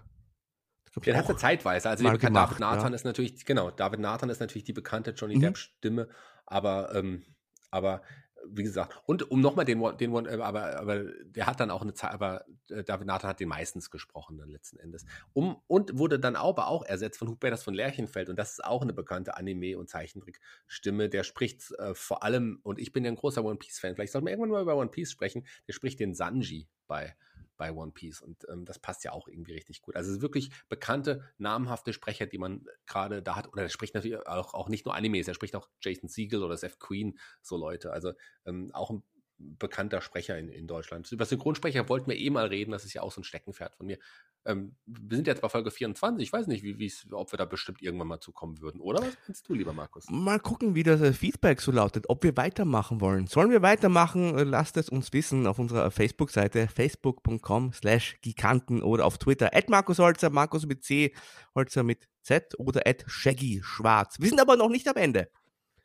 [1.04, 1.90] Den hat er zeitweise.
[1.90, 2.94] Also die bekannte David Nathan ja.
[2.96, 5.42] ist natürlich, genau, David Nathan ist natürlich die bekannte Johnny mhm.
[5.42, 6.08] Depp-Stimme,
[6.46, 7.24] aber, ähm,
[7.70, 8.00] aber
[8.46, 11.82] wie gesagt, und um nochmal den, den One, äh, aber, aber der hat dann auch
[11.82, 15.04] eine Zeit, aber äh, David Nathan hat den meistens gesprochen dann letzten Endes.
[15.32, 18.82] Um, und wurde dann aber auch ersetzt von Peters von Lerchenfeld und das ist auch
[18.82, 21.08] eine bekannte Anime- und Zeichentrickstimme.
[21.08, 24.26] Der spricht äh, vor allem, und ich bin ja ein großer One Piece-Fan, vielleicht sollten
[24.26, 27.14] wir irgendwann mal über One Piece sprechen, der spricht den Sanji bei
[27.56, 28.20] bei One Piece.
[28.20, 29.96] Und ähm, das passt ja auch irgendwie richtig gut.
[29.96, 33.48] Also wirklich bekannte, namhafte Sprecher, die man gerade da hat.
[33.52, 36.56] Oder er spricht natürlich auch, auch nicht nur Animes, er spricht auch Jason Siegel oder
[36.56, 37.92] Seth Queen, so Leute.
[37.92, 38.12] Also
[38.46, 39.02] ähm, auch ein
[39.40, 41.10] bekannter Sprecher in, in Deutschland.
[41.10, 43.86] Über Synchronsprecher wollten wir eh mal reden, das ist ja auch so ein Steckenpferd von
[43.86, 43.98] mir.
[44.46, 47.82] Ähm, wir sind jetzt bei Folge 24, ich weiß nicht, wie, ob wir da bestimmt
[47.82, 49.00] irgendwann mal zukommen würden, oder?
[49.00, 50.06] Was meinst du, lieber Markus?
[50.08, 53.26] Mal gucken, wie das äh, Feedback so lautet, ob wir weitermachen wollen.
[53.26, 54.38] Sollen wir weitermachen?
[54.38, 59.68] Äh, lasst es uns wissen auf unserer Facebook-Seite facebook.com slash giganten oder auf Twitter at
[59.68, 61.14] Markus Holzer, Markus mit C,
[61.54, 64.18] Holzer mit Z oder at Shaggy Schwarz.
[64.20, 65.28] Wir sind aber noch nicht am Ende.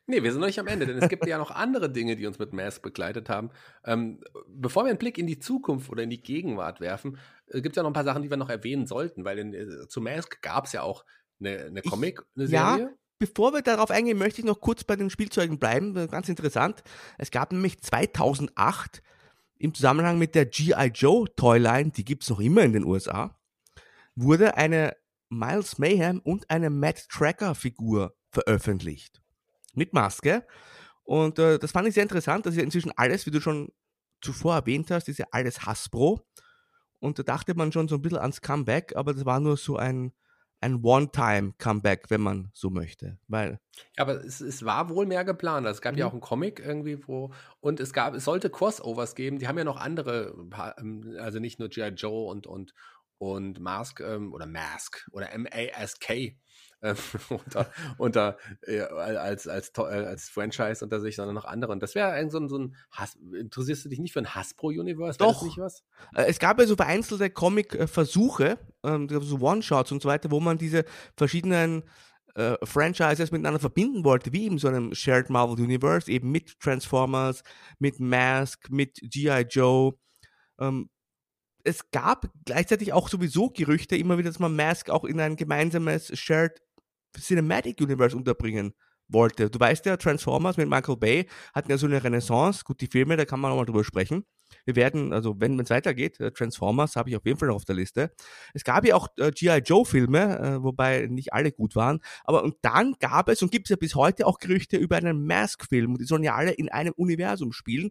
[0.08, 2.26] Nee, wir sind noch nicht am Ende, denn es gibt ja noch andere Dinge, die
[2.26, 3.50] uns mit Mask begleitet haben.
[3.84, 7.74] Ähm, bevor wir einen Blick in die Zukunft oder in die Gegenwart werfen, äh, gibt
[7.74, 10.00] es ja noch ein paar Sachen, die wir noch erwähnen sollten, weil in, äh, zu
[10.00, 11.04] Mask gab es ja auch
[11.40, 12.84] eine, eine Comic, eine Serie.
[12.84, 15.94] Ja, bevor wir darauf eingehen, möchte ich noch kurz bei den Spielzeugen bleiben.
[16.08, 16.84] Ganz interessant.
[17.18, 19.02] Es gab nämlich 2008
[19.58, 20.92] im Zusammenhang mit der G.I.
[20.94, 23.36] Joe Toyline, die gibt es noch immer in den USA,
[24.14, 24.96] wurde eine
[25.30, 29.20] Miles Mayhem und eine Matt Tracker Figur veröffentlicht
[29.76, 30.46] mit Maske.
[31.04, 32.46] Und äh, das fand ich sehr interessant.
[32.46, 33.70] Das ist ja inzwischen alles, wie du schon
[34.20, 36.26] zuvor erwähnt hast, ist ja alles Hasbro.
[36.98, 39.76] Und da dachte man schon so ein bisschen ans Comeback, aber das war nur so
[39.76, 40.12] ein,
[40.60, 43.18] ein One-Time-Comeback, wenn man so möchte.
[43.28, 43.60] Weil
[43.96, 45.66] ja, aber es, es war wohl mehr geplant.
[45.66, 45.98] Also es gab mhm.
[45.98, 49.38] ja auch einen Comic irgendwie, wo und es gab, es sollte Crossovers geben.
[49.38, 50.34] Die haben ja noch andere,
[50.78, 51.88] ähm, also nicht nur G.I.
[51.90, 52.74] Joe und, und,
[53.18, 56.36] und Mask ähm, oder Mask oder M-A-S-K
[57.30, 61.72] äh, unter, unter äh, als, als, äh, als Franchise unter sich, sondern noch andere.
[61.72, 65.18] Und das wäre so ein, so ein Hass, interessierst du dich nicht für ein Hasbro-Universe?
[65.18, 65.42] Doch.
[65.42, 65.84] Nicht was?
[66.14, 70.58] Äh, es gab ja so vereinzelte Comic-Versuche, ähm, so One-Shots und so weiter, wo man
[70.58, 70.84] diese
[71.16, 71.84] verschiedenen
[72.36, 77.42] äh, Franchises miteinander verbinden wollte, wie eben so einem Shared Marvel Universe, eben mit Transformers,
[77.78, 79.46] mit Mask, mit G.I.
[79.48, 79.94] Joe.
[80.60, 80.90] Ähm,
[81.64, 86.16] es gab gleichzeitig auch sowieso Gerüchte immer wieder, dass man Mask auch in ein gemeinsames
[86.18, 86.60] Shared
[87.20, 88.74] Cinematic Universe unterbringen
[89.08, 89.50] wollte.
[89.50, 92.64] Du weißt ja, Transformers mit Michael Bay hatten ja so eine Renaissance.
[92.64, 94.24] Gut, die Filme, da kann man auch mal drüber sprechen.
[94.64, 97.64] Wir werden, also wenn es weitergeht, äh, Transformers habe ich auf jeden Fall noch auf
[97.64, 98.12] der Liste.
[98.54, 99.58] Es gab ja auch äh, G.I.
[99.58, 102.00] Joe-Filme, äh, wobei nicht alle gut waren.
[102.24, 105.26] Aber und dann gab es und gibt es ja bis heute auch Gerüchte über einen
[105.26, 105.98] Mask-Film.
[105.98, 107.90] Die sollen ja alle in einem Universum spielen.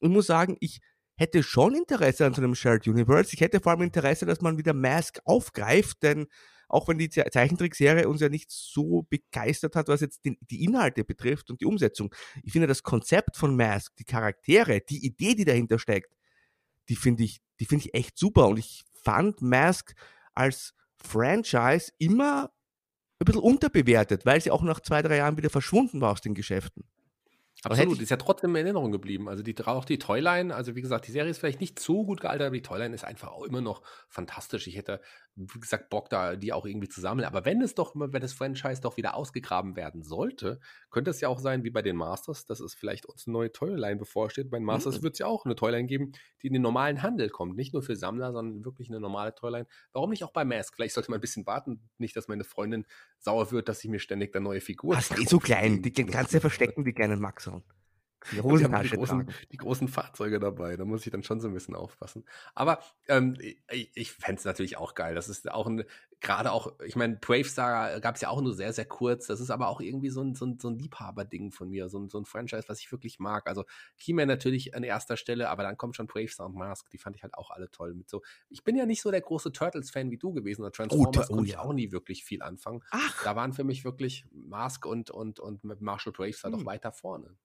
[0.00, 0.80] Und muss sagen, ich
[1.16, 3.30] hätte schon Interesse an so einem Shared Universe.
[3.32, 6.26] Ich hätte vor allem Interesse, dass man wieder Mask aufgreift, denn
[6.74, 11.04] auch wenn die Zeichentrickserie uns ja nicht so begeistert hat, was jetzt den, die Inhalte
[11.04, 12.14] betrifft und die Umsetzung.
[12.42, 16.14] Ich finde das Konzept von Mask, die Charaktere, die Idee, die dahinter steckt,
[16.88, 18.48] die finde ich, die finde ich echt super.
[18.48, 19.94] Und ich fand Mask
[20.34, 22.50] als Franchise immer
[23.20, 26.34] ein bisschen unterbewertet, weil sie auch nach zwei, drei Jahren wieder verschwunden war aus den
[26.34, 26.84] Geschäften.
[27.62, 29.28] Absolut, ist ja trotzdem in Erinnerung geblieben.
[29.28, 32.20] Also die, auch die Toyline, also wie gesagt, die Serie ist vielleicht nicht so gut
[32.20, 34.66] gealtert, aber die Toyline ist einfach auch immer noch fantastisch.
[34.66, 35.00] Ich hätte,
[35.36, 37.26] wie gesagt, Bock da, die auch irgendwie zu sammeln.
[37.26, 40.60] Aber wenn es doch, wenn das Franchise doch wieder ausgegraben werden sollte,
[40.90, 43.52] könnte es ja auch sein, wie bei den Masters, dass es vielleicht uns eine neue
[43.52, 44.50] Toyline bevorsteht.
[44.50, 45.02] Bei den Masters mhm.
[45.04, 46.12] wird es ja auch eine Toyline geben,
[46.42, 47.56] die in den normalen Handel kommt.
[47.56, 49.66] Nicht nur für Sammler, sondern wirklich eine normale Toyline.
[49.92, 50.74] Warum nicht auch bei Mask?
[50.74, 52.86] Vielleicht sollte man ein bisschen warten, nicht, dass meine Freundin
[53.18, 54.96] sauer wird, dass ich mir ständig da neue Figuren.
[54.96, 57.50] Hast eh so klein, die kannst du ja verstecken, die kleinen Max.
[58.32, 61.54] Die, Hosentasche die, großen, die großen Fahrzeuge dabei, da muss ich dann schon so ein
[61.54, 62.24] bisschen aufpassen.
[62.54, 65.14] Aber ähm, ich, ich fände es natürlich auch geil.
[65.14, 65.84] Das ist auch ein,
[66.20, 69.26] gerade auch, ich meine, Brave Star gab es ja auch nur sehr, sehr kurz.
[69.26, 71.98] Das ist aber auch irgendwie so ein, so ein, so ein Liebhaber-Ding von mir, so
[71.98, 73.46] ein, so ein Franchise, was ich wirklich mag.
[73.46, 73.64] Also
[73.96, 77.16] He-Man natürlich an erster Stelle, aber dann kommt schon Brave Star und Mask, die fand
[77.16, 77.94] ich halt auch alle toll.
[77.94, 81.28] Mit so, ich bin ja nicht so der große Turtles-Fan wie du gewesen, oder Transformers
[81.28, 82.82] oh, oh, konnte ich auch nie wirklich viel anfangen.
[82.90, 83.24] Ach.
[83.24, 86.58] Da waren für mich wirklich Mask und, und, und Marshall Brave Star hm.
[86.58, 87.36] doch weiter vorne.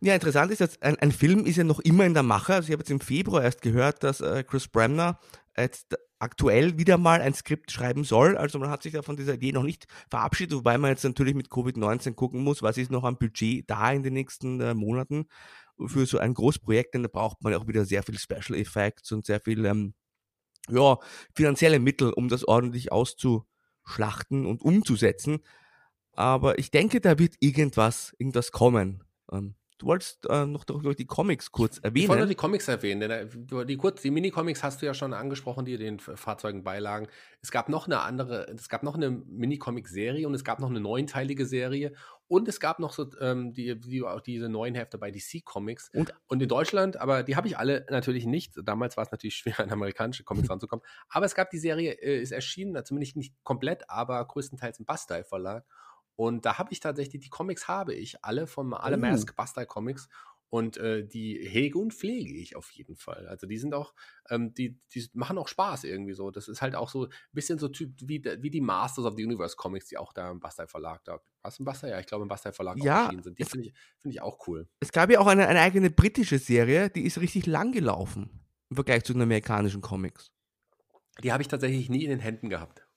[0.00, 2.54] Ja, interessant ist jetzt, ein, ein, Film ist ja noch immer in der Mache.
[2.54, 5.18] Also ich habe jetzt im Februar erst gehört, dass äh, Chris Bremner
[5.56, 8.36] jetzt aktuell wieder mal ein Skript schreiben soll.
[8.36, 11.34] Also man hat sich da von dieser Idee noch nicht verabschiedet, wobei man jetzt natürlich
[11.34, 15.26] mit Covid-19 gucken muss, was ist noch am Budget da in den nächsten äh, Monaten
[15.86, 19.12] für so ein Großprojekt, denn da braucht man ja auch wieder sehr viel Special Effects
[19.12, 19.94] und sehr viel ähm,
[20.68, 20.98] ja,
[21.34, 25.38] finanzielle Mittel, um das ordentlich auszuschlachten und umzusetzen.
[26.12, 29.04] Aber ich denke, da wird irgendwas, irgendwas kommen.
[29.30, 32.04] Ähm, du wolltest äh, noch durch die Comics kurz erwähnen.
[32.04, 35.12] Ich wollte die Comics erwähnen, denn äh, die, kurz, die Mini-Comics hast du ja schon
[35.12, 37.08] angesprochen, die den Fahrzeugen beilagen.
[37.42, 40.80] Es gab noch eine andere, es gab noch eine Mini-Comic-Serie und es gab noch eine
[40.80, 41.92] neunteilige Serie
[42.28, 45.90] und es gab noch so ähm, die, die, auch diese neuen Hefte bei DC Comics.
[45.94, 48.52] Und, und in Deutschland, aber die habe ich alle natürlich nicht.
[48.62, 50.84] Damals war es natürlich schwer, an amerikanische Comics ranzukommen.
[51.08, 55.24] Aber es gab die Serie, äh, ist erschienen, zumindest nicht komplett, aber größtenteils im Bastei
[55.24, 55.64] Verlag.
[56.18, 59.00] Und da habe ich tatsächlich, die Comics habe ich, alle von alle oh.
[59.00, 60.08] Mask Bastei Comics.
[60.50, 63.28] Und äh, die hege und pflege ich auf jeden Fall.
[63.28, 63.94] Also die sind auch,
[64.30, 66.30] ähm, die, die machen auch Spaß irgendwie so.
[66.30, 69.24] Das ist halt auch so ein bisschen so Typ wie, wie die Masters of the
[69.24, 71.20] Universe Comics, die auch da im Bastei Verlag da.
[71.42, 71.90] Was im Bastei?
[71.90, 73.38] Ja, ich glaube im Bastei Verlag ja, auch erschienen sind.
[73.38, 74.66] Die finde ich, find ich auch cool.
[74.80, 78.40] Es gab ja auch eine, eine eigene britische Serie, die ist richtig lang gelaufen
[78.70, 80.32] im Vergleich zu den amerikanischen Comics.
[81.22, 82.87] Die habe ich tatsächlich nie in den Händen gehabt.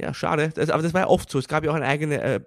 [0.00, 0.50] Ja, schade.
[0.54, 1.38] Das, aber das war ja oft so.
[1.38, 2.40] Es gab ja auch eine eigene äh,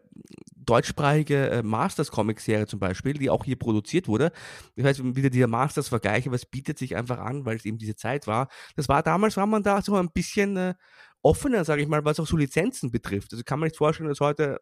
[0.55, 4.31] deutschsprachige äh, Masters-Comic-Serie zum Beispiel, die auch hier produziert wurde.
[4.77, 7.95] Das heißt, wieder dieser Masters-Vergleich, aber es bietet sich einfach an, weil es eben diese
[7.95, 8.47] Zeit war.
[8.75, 10.73] Das war damals, war man da so ein bisschen äh,
[11.21, 13.33] offener, sage ich mal, was auch so Lizenzen betrifft.
[13.33, 14.59] Also kann man nicht vorstellen, dass heute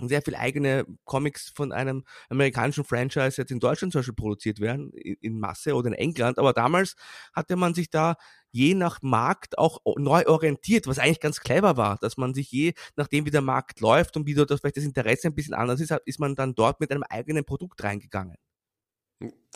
[0.00, 4.90] sehr viel eigene Comics von einem amerikanischen Franchise jetzt in Deutschland zum Beispiel produziert werden,
[4.92, 6.38] in, in Masse oder in England.
[6.38, 6.96] Aber damals
[7.34, 8.16] hatte man sich da
[8.50, 12.74] je nach Markt auch neu orientiert, was eigentlich ganz clever war, dass man sich je
[12.96, 15.94] nachdem, wie der Markt läuft und wie dort vielleicht das Interesse ein bisschen anders ist,
[16.04, 18.36] ist man dann dort mit einem eigenen Produkt reingegangen.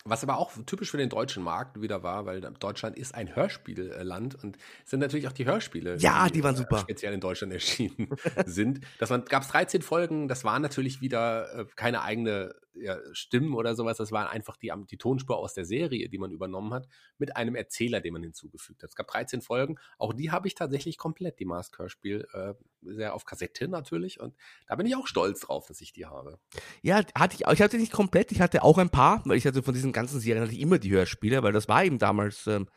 [0.04, 4.42] Was aber auch typisch für den deutschen Markt wieder war, weil Deutschland ist ein Hörspielland
[4.42, 6.78] und sind natürlich auch die Hörspiele, ja, die, die waren äh, super.
[6.78, 8.08] speziell in Deutschland erschienen
[8.46, 8.80] sind.
[8.98, 13.74] Das gab es 13 Folgen, das war natürlich wieder äh, keine eigene ja, Stimmen oder
[13.74, 16.86] sowas, das war einfach die, die Tonspur aus der Serie, die man übernommen hat,
[17.18, 18.90] mit einem Erzähler, den man hinzugefügt hat.
[18.90, 23.24] Es gab 13 Folgen, auch die habe ich tatsächlich komplett, die Mask-Hörspiel, äh, sehr auf
[23.24, 24.36] Kassette natürlich und
[24.66, 26.38] da bin ich auch stolz drauf, dass ich die habe.
[26.82, 29.62] Ja, hatte ich, ich hatte nicht komplett, ich hatte auch ein paar, weil ich hatte
[29.62, 32.68] von diesen ganzen Serien hatte ich immer die Hörspiele, weil das war eben damals, ähm,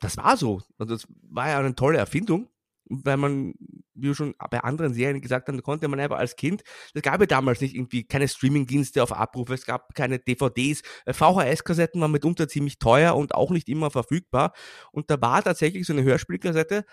[0.00, 0.62] das war so.
[0.78, 2.48] Also das war ja eine tolle Erfindung
[2.92, 3.54] weil man,
[3.94, 6.62] wie du schon bei anderen Serien gesagt hast, konnte man einfach als Kind,
[6.94, 11.12] es gab ja damals nicht irgendwie keine Streamingdienste auf Abruf, es gab keine DVDs, äh,
[11.12, 14.52] VHS-Kassetten waren mitunter ziemlich teuer und auch nicht immer verfügbar.
[14.90, 16.84] Und da war tatsächlich so eine Hörspielkassette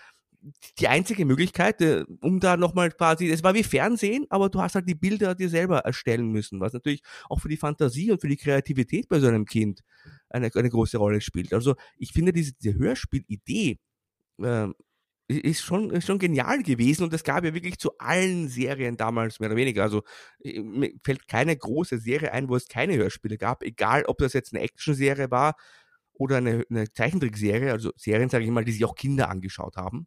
[0.78, 4.74] die einzige Möglichkeit, äh, um da nochmal quasi, es war wie Fernsehen, aber du hast
[4.74, 8.28] halt die Bilder dir selber erstellen müssen, was natürlich auch für die Fantasie und für
[8.28, 9.82] die Kreativität bei so einem Kind
[10.28, 11.52] eine, eine große Rolle spielt.
[11.52, 13.78] Also ich finde diese, diese Hörspielidee,
[14.42, 14.68] äh,
[15.30, 19.38] ist schon, ist schon genial gewesen und es gab ja wirklich zu allen Serien damals
[19.38, 19.82] mehr oder weniger.
[19.82, 20.02] Also
[20.42, 24.32] äh, mir fällt keine große Serie ein, wo es keine Hörspiele gab, egal ob das
[24.32, 25.54] jetzt eine Actionserie war
[26.14, 30.06] oder eine, eine Zeichentrickserie, also Serien, sage ich mal, die sich auch Kinder angeschaut haben.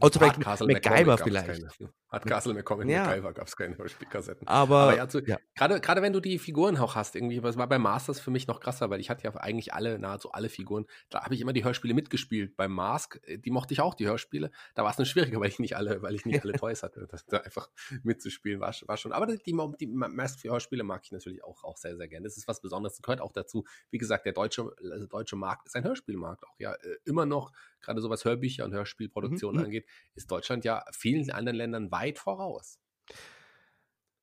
[0.00, 1.62] Also vielleicht MacGyver vielleicht.
[2.08, 3.04] Hat Castle McCormick ja.
[3.04, 4.46] MacGyver gab es keine Hörspielkassetten.
[4.46, 5.38] Aber, Aber ja, zu, ja.
[5.56, 8.46] Gerade, gerade wenn du die Figuren auch hast, irgendwie, was war bei Masters für mich
[8.46, 10.86] noch krasser, weil ich hatte ja eigentlich alle, nahezu alle Figuren.
[11.10, 12.56] Da habe ich immer die Hörspiele mitgespielt.
[12.56, 14.52] Beim Mask, äh, die mochte ich auch, die Hörspiele.
[14.74, 17.08] Da war es nur schwieriger, weil ich nicht alle, weil ich nicht alle Toys hatte.
[17.10, 17.68] Das da einfach
[18.04, 19.12] mitzuspielen war, war schon.
[19.12, 22.24] Aber die, die Mask-Hörspiele mag ich natürlich auch, auch sehr, sehr gerne.
[22.24, 22.94] Das ist was Besonderes.
[22.94, 23.64] Das gehört auch dazu.
[23.90, 26.74] Wie gesagt, der deutsche, also deutsche Markt ist ein Hörspielmarkt auch, ja.
[26.74, 29.64] Äh, immer noch, gerade so was Hörbücher und Hörspielproduktionen mhm.
[29.64, 32.78] angeht, ist Deutschland ja vielen anderen Ländern weit voraus.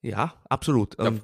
[0.02, 0.98] Ja, absolut.
[1.00, 1.08] Ja.
[1.08, 1.22] Ähm,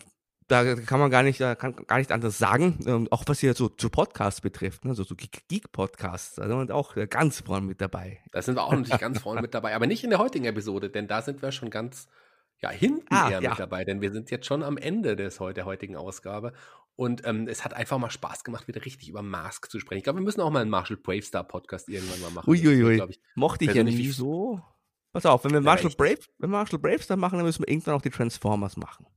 [0.47, 2.79] da kann man gar nicht, kann gar nicht anders sagen.
[2.87, 4.95] Ähm, auch was hier so zu Podcasts betrifft, ne?
[4.95, 8.19] so, so Geek-Podcasts, da sind wir auch ganz vorne mit dabei.
[8.31, 10.89] Da sind wir auch natürlich ganz vorne mit dabei, aber nicht in der heutigen Episode,
[10.89, 12.07] denn da sind wir schon ganz
[12.61, 13.51] ja, hinten ah, eher ja.
[13.51, 16.53] mit dabei, denn wir sind jetzt schon am Ende des, der heutigen Ausgabe.
[16.95, 19.99] Und ähm, es hat einfach mal Spaß gemacht, wieder richtig über Mask zu sprechen.
[19.99, 22.49] Ich glaube, wir müssen auch mal einen Marshall Bravestar Podcast irgendwann mal machen.
[22.49, 23.01] Uiuiui,
[23.35, 24.61] mochte ich ja nicht so.
[25.11, 28.01] Pass auf, wenn wir Marshall, Brave, wenn Marshall Bravestar machen, dann müssen wir irgendwann auch
[28.01, 29.07] die Transformers machen.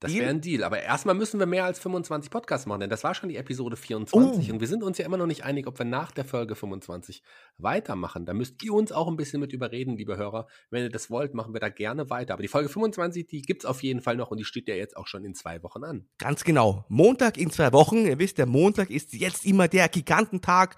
[0.00, 0.62] Das wäre ein Deal.
[0.62, 3.76] Aber erstmal müssen wir mehr als 25 Podcasts machen, denn das war schon die Episode
[3.76, 4.50] 24.
[4.50, 4.52] Oh.
[4.52, 7.22] Und wir sind uns ja immer noch nicht einig, ob wir nach der Folge 25
[7.56, 8.26] weitermachen.
[8.26, 10.48] Da müsst ihr uns auch ein bisschen mit überreden, liebe Hörer.
[10.70, 12.34] Wenn ihr das wollt, machen wir da gerne weiter.
[12.34, 14.74] Aber die Folge 25, die gibt es auf jeden Fall noch und die steht ja
[14.74, 16.06] jetzt auch schon in zwei Wochen an.
[16.18, 16.84] Ganz genau.
[16.88, 18.04] Montag in zwei Wochen.
[18.06, 20.76] Ihr wisst, der Montag ist jetzt immer der Gigantentag.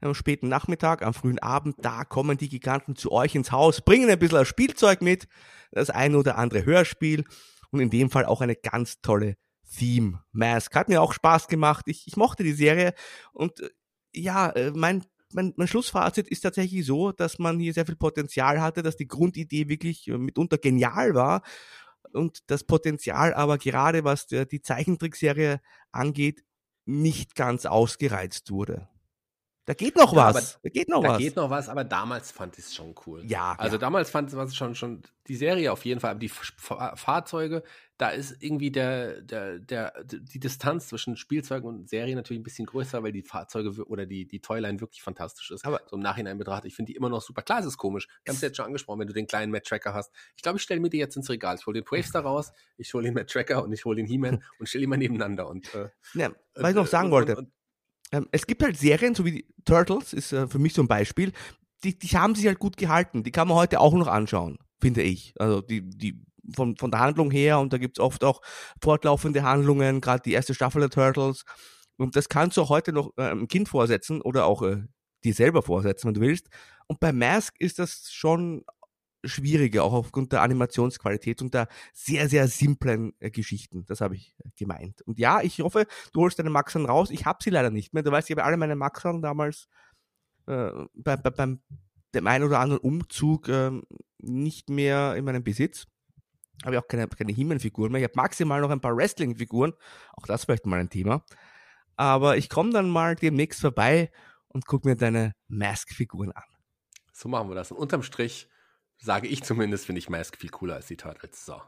[0.00, 4.08] Am späten Nachmittag, am frühen Abend, da kommen die Giganten zu euch ins Haus, bringen
[4.08, 5.26] ein bisschen Spielzeug mit,
[5.72, 7.24] das ein oder andere Hörspiel
[7.70, 9.36] und in dem Fall auch eine ganz tolle
[9.76, 10.74] Theme Mask.
[10.74, 11.86] Hat mir auch Spaß gemacht.
[11.88, 12.94] Ich, ich mochte die Serie
[13.32, 13.70] und äh,
[14.12, 18.60] ja, äh, mein, mein, mein Schlussfazit ist tatsächlich so, dass man hier sehr viel Potenzial
[18.60, 21.42] hatte, dass die Grundidee wirklich äh, mitunter genial war
[22.12, 25.60] und das Potenzial aber gerade was die Zeichentrickserie
[25.92, 26.42] angeht,
[26.84, 28.88] nicht ganz ausgereizt wurde.
[29.70, 30.58] Da geht noch Ja, was.
[30.64, 31.18] Da geht noch da was.
[31.18, 33.22] geht noch was, aber damals fand ich es schon cool.
[33.24, 33.78] Ja, Also ja.
[33.78, 36.52] damals fand ich es schon, schon die Serie auf jeden Fall, aber die F
[36.96, 37.62] Fahrzeuge,
[37.96, 42.66] da ist irgendwie der, der, der, die Distanz zwischen Spielzeugen und Serie natürlich ein bisschen
[42.66, 45.64] größer, weil die Fahrzeuge oder die, die Toyline wirklich fantastisch ist.
[45.64, 47.42] Aber- so im Nachhinein betrachtet, ich finde die immer noch super.
[47.42, 48.08] Klar, es ist komisch.
[48.24, 50.10] Wir haben es jetzt schon angesprochen, wenn du den kleinen Matt Tracker hast.
[50.34, 51.54] Ich glaube, ich stelle mir die jetzt ins Regal.
[51.60, 54.42] Ich hole den Bravestar raus, ich hole den Matt Tracker und ich hole den He-Man
[54.58, 55.48] und stelle die mal nebeneinander.
[55.48, 57.36] Und, äh, Ja, was ich noch äh, sagen und, wollte.
[57.36, 57.52] Und, und,
[58.12, 61.32] Ähm, es gibt halt Serien, so wie Turtles, ist äh, für mich so ein Beispiel,
[61.84, 63.22] die, die haben sich halt gut gehalten.
[63.22, 65.34] Die kann man heute auch noch anschauen, finde ich.
[65.38, 66.20] Also die, die
[66.54, 68.40] von, von der Handlung her und da gibt's oft auch
[68.82, 71.44] fortlaufende Handlungen, gerade die erste Staffel der Turtles.
[71.96, 74.82] Und das kannst du heute noch äh, einem Kind vorsetzen oder auch äh,
[75.24, 76.48] dir selber vorsetzen, wenn du willst.
[76.86, 78.64] Und bei Mask ist das schon
[79.24, 83.84] schwieriger, auch aufgrund der Animationsqualität und der sehr, sehr simplen äh, Geschichten.
[83.86, 85.02] Das habe ich äh, gemeint.
[85.02, 87.10] Und ja, ich hoffe, du holst deine Maxern raus.
[87.10, 88.02] Ich habe sie leider nicht mehr.
[88.02, 89.68] Du weißt, ich habe alle meine Maxern damals
[90.46, 91.60] äh, bei, bei, beim
[92.14, 93.84] dem einen oder anderen Umzug ähm,
[94.18, 95.86] nicht mehr in meinem Besitz.
[96.64, 98.00] Habe ich auch keine, keine He-Man-Figuren mehr.
[98.00, 99.72] Ich habe maximal noch ein paar Wrestling-Figuren.
[100.14, 101.24] Auch das vielleicht mal ein Thema.
[101.96, 104.10] Aber ich komme dann mal demnächst vorbei
[104.48, 106.44] und gucke mir deine Mask-Figuren an.
[107.12, 107.70] So machen wir das.
[107.70, 108.49] Und unterm Strich
[109.00, 111.44] sage ich zumindest, finde ich Mask viel cooler als die Turtles.
[111.44, 111.60] So.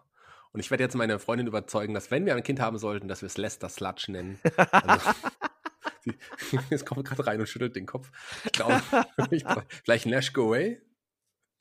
[0.52, 3.22] Und ich werde jetzt meine Freundin überzeugen, dass wenn wir ein Kind haben sollten, dass
[3.22, 4.38] wir es Lester Sludge nennen.
[4.56, 5.10] Also,
[6.02, 6.14] sie,
[6.70, 8.10] jetzt kommt gerade rein und schüttelt den Kopf.
[8.44, 8.82] Ich glaube,
[9.30, 10.82] ich glaub, vielleicht Nash Go Away?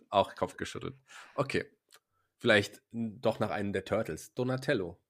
[0.10, 0.96] Auch Kopf geschüttelt.
[1.36, 1.66] Okay.
[2.38, 4.34] Vielleicht doch nach einem der Turtles.
[4.34, 5.01] Donatello.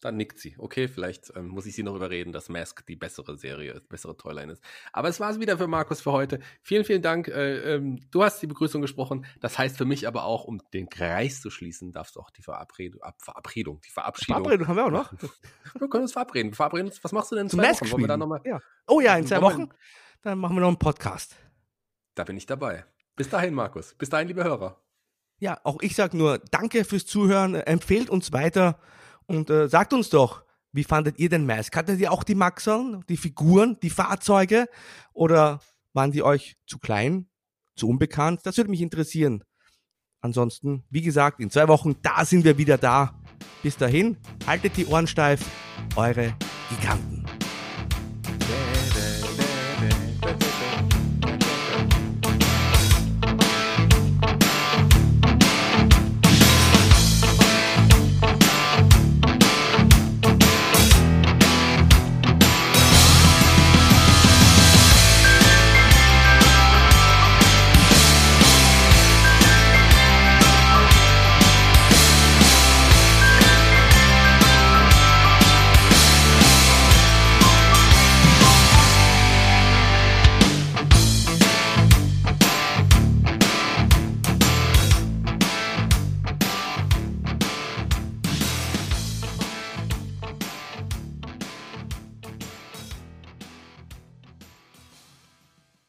[0.00, 0.54] Dann nickt sie.
[0.58, 4.14] Okay, vielleicht ähm, muss ich sie noch überreden, dass Mask die bessere Serie ist, bessere
[4.14, 4.62] Toyline ist.
[4.92, 6.38] Aber es war es wieder für Markus für heute.
[6.60, 7.28] Vielen, vielen Dank.
[7.28, 9.24] Äh, ähm, du hast die Begrüßung gesprochen.
[9.40, 12.42] Das heißt für mich aber auch, um den Kreis zu schließen, darfst du auch die
[12.42, 14.44] Verabredung, Ab Verabredung die Verabschiedung.
[14.44, 15.12] Verabredung haben wir auch noch.
[15.78, 16.52] Wir können uns verabreden.
[16.52, 17.02] Wir verabreden uns.
[17.02, 17.92] Was machst du denn in zwei Mask Wochen?
[17.92, 18.20] Wollen wir da spielen.
[18.20, 18.40] nochmal?
[18.44, 18.60] Ja.
[18.86, 19.70] Oh ja, in zwei Wochen.
[20.22, 21.36] Dann machen wir noch einen Podcast.
[22.14, 22.84] Da bin ich dabei.
[23.14, 23.94] Bis dahin, Markus.
[23.94, 24.78] Bis dahin, liebe Hörer.
[25.38, 27.54] Ja, auch ich sag nur Danke fürs Zuhören.
[27.54, 28.78] Empfehlt uns weiter
[29.26, 31.74] und äh, sagt uns doch, wie fandet ihr den Mask?
[31.74, 34.68] Hattet ihr auch die Maxeln, die Figuren, die Fahrzeuge
[35.12, 35.60] oder
[35.94, 37.28] waren die euch zu klein,
[37.76, 38.40] zu unbekannt?
[38.44, 39.42] Das würde mich interessieren.
[40.20, 43.18] Ansonsten, wie gesagt, in zwei Wochen, da sind wir wieder da.
[43.62, 44.16] Bis dahin,
[44.46, 45.40] haltet die Ohren steif,
[45.96, 46.34] eure
[46.68, 47.15] Giganten.